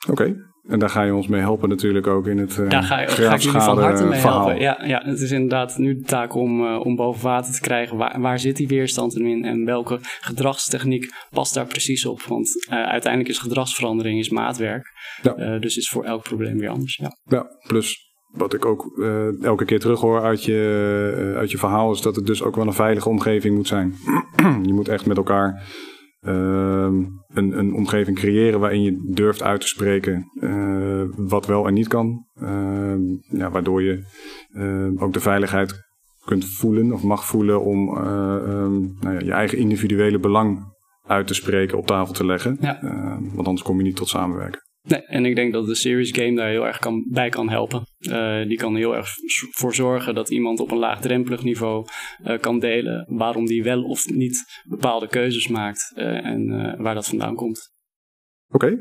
Oké, 0.09 0.23
okay. 0.23 0.37
en 0.69 0.79
daar 0.79 0.89
ga 0.89 1.03
je 1.03 1.15
ons 1.15 1.27
mee 1.27 1.41
helpen 1.41 1.69
natuurlijk 1.69 2.07
ook 2.07 2.27
in 2.27 2.39
het 2.39 2.57
uh, 2.57 2.69
Daar 2.69 2.83
ga, 2.83 3.07
ga 3.07 3.35
ik 3.35 3.41
jullie 3.41 3.61
van 3.61 3.79
harte 3.79 4.05
mee 4.05 4.21
verhaal. 4.21 4.47
helpen. 4.47 4.63
Ja, 4.63 4.85
ja, 4.85 5.03
het 5.05 5.21
is 5.21 5.31
inderdaad 5.31 5.79
nu 5.79 5.95
de 5.95 6.03
taak 6.05 6.35
om, 6.35 6.77
om 6.77 6.97
boven 6.97 7.23
water 7.23 7.53
te 7.53 7.61
krijgen. 7.61 7.97
Waar, 7.97 8.21
waar 8.21 8.39
zit 8.39 8.57
die 8.57 8.69
weerstand 8.69 9.17
in 9.17 9.45
en 9.45 9.65
welke 9.65 9.99
gedragstechniek 10.01 11.13
past 11.31 11.55
daar 11.55 11.67
precies 11.67 12.07
op? 12.07 12.23
Want 12.23 12.67
uiteindelijk 12.69 13.33
is 13.33 13.39
gedragsverandering 13.39 14.19
is 14.19 14.29
maatwerk. 14.29 14.89
Ja. 15.23 15.59
dus 15.59 15.77
is 15.77 15.89
voor 15.89 16.05
elk 16.05 16.23
probleem 16.23 16.59
weer 16.59 16.71
anders. 16.71 16.97
Ja, 16.97 17.17
ja 17.25 17.47
plus 17.67 18.10
wat 18.33 18.55
ik 18.55 18.65
ook 18.65 18.93
uh, 18.97 19.43
elke 19.45 19.65
keer 19.65 19.81
terughoor 19.81 20.21
uit 20.21 20.45
je, 20.45 21.15
uh, 21.19 21.37
uit 21.37 21.51
je 21.51 21.59
verhaal, 21.59 21.93
is 21.93 22.01
dat 22.01 22.17
het 22.17 22.27
dus 22.27 22.43
ook 22.43 22.57
wel 22.57 22.67
een 22.67 22.73
veilige 22.73 23.09
omgeving 23.09 23.57
moet 23.57 23.67
zijn. 23.67 23.95
je 24.63 24.73
moet 24.73 24.89
echt 24.89 25.07
met 25.07 25.17
elkaar 25.17 25.63
uh, 26.21 26.33
een, 27.29 27.59
een 27.59 27.75
omgeving 27.75 28.17
creëren 28.17 28.61
waarin 28.61 28.83
je 28.83 29.13
durft 29.15 29.43
uit 29.43 29.61
te 29.61 29.67
spreken 29.67 30.31
uh, 30.35 31.05
wat 31.17 31.47
wel 31.47 31.67
en 31.67 31.75
niet 31.75 31.89
kan. 31.89 32.27
Ehm, 32.35 33.01
ja, 33.21 33.51
waardoor 33.51 33.83
je 33.83 34.05
ook 34.97 35.13
de 35.13 35.21
veiligheid 35.21 35.89
kunt 36.25 36.45
voelen 36.45 36.93
of 36.93 37.03
mag 37.03 37.27
voelen 37.27 37.65
om 37.65 37.97
um, 37.97 38.97
nou 39.01 39.15
ja, 39.15 39.21
je 39.21 39.33
eigen 39.33 39.59
individuele 39.59 40.19
belang 40.19 40.75
uit 41.07 41.27
te 41.27 41.35
spreken, 41.35 41.79
op 41.79 41.87
tafel 41.87 42.15
te 42.15 42.27
leggen. 42.27 42.57
Ja. 42.61 42.79
want 43.35 43.47
anders 43.47 43.63
kom 43.63 43.77
je 43.77 43.83
niet 43.83 43.97
tot 43.97 44.09
samenwerken. 44.09 44.70
Nee, 44.83 45.03
en 45.03 45.25
ik 45.25 45.35
denk 45.35 45.53
dat 45.53 45.67
de 45.67 45.75
Series 45.75 46.11
Game 46.11 46.37
daar 46.37 46.49
heel 46.49 46.67
erg 46.67 46.79
kan, 46.79 47.07
bij 47.11 47.29
kan 47.29 47.49
helpen. 47.49 47.83
Uh, 47.99 48.47
die 48.49 48.57
kan 48.57 48.77
heel 48.77 48.97
erg 48.97 49.09
voor 49.51 49.75
zorgen 49.75 50.15
dat 50.15 50.31
iemand 50.31 50.61
op 50.61 50.71
een 50.71 50.79
laagdrempelig 50.79 51.43
niveau 51.43 51.87
uh, 52.25 52.39
kan 52.39 52.59
delen 52.59 53.07
waarom 53.09 53.47
die 53.47 53.63
wel 53.63 53.83
of 53.83 54.09
niet 54.09 54.45
bepaalde 54.69 55.09
keuzes 55.09 55.49
maakt 55.49 55.93
uh, 55.97 56.25
en 56.27 56.75
waar 56.83 56.95
dat 56.95 57.09
vandaan 57.09 57.35
komt. 57.35 57.73
Oké, 58.49 58.65
okay. 58.65 58.79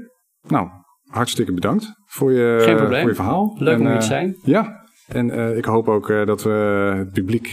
nou, 0.48 0.68
hartstikke 1.04 1.54
bedankt 1.54 1.94
voor 2.06 2.32
je, 2.32 2.58
voor 3.00 3.10
je 3.10 3.16
verhaal. 3.16 3.56
Leuk 3.58 3.74
en, 3.74 3.82
om 3.82 3.88
hier 3.88 4.00
te 4.00 4.06
zijn. 4.06 4.36
Ja, 4.44 4.88
en 5.08 5.58
ik 5.58 5.66
hoop 5.66 5.88
ook 5.88 6.08
dat 6.08 6.44
we 6.44 6.50
het 6.98 7.12
publiek 7.12 7.52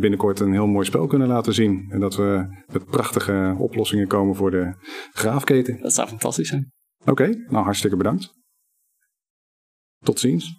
binnenkort 0.00 0.40
een 0.40 0.52
heel 0.52 0.66
mooi 0.66 0.86
spel 0.86 1.06
kunnen 1.06 1.28
laten 1.28 1.54
zien. 1.54 1.86
En 1.90 2.00
dat 2.00 2.16
we 2.16 2.44
met 2.72 2.84
prachtige 2.84 3.54
oplossingen 3.58 4.06
komen 4.06 4.34
voor 4.34 4.50
de 4.50 4.74
graafketen. 5.12 5.78
Dat 5.80 5.92
zou 5.92 6.08
fantastisch 6.08 6.48
zijn. 6.48 6.72
Oké, 7.04 7.26
nou 7.48 7.64
hartstikke 7.64 7.96
bedankt. 7.96 8.34
Tot 10.04 10.18
ziens. 10.20 10.56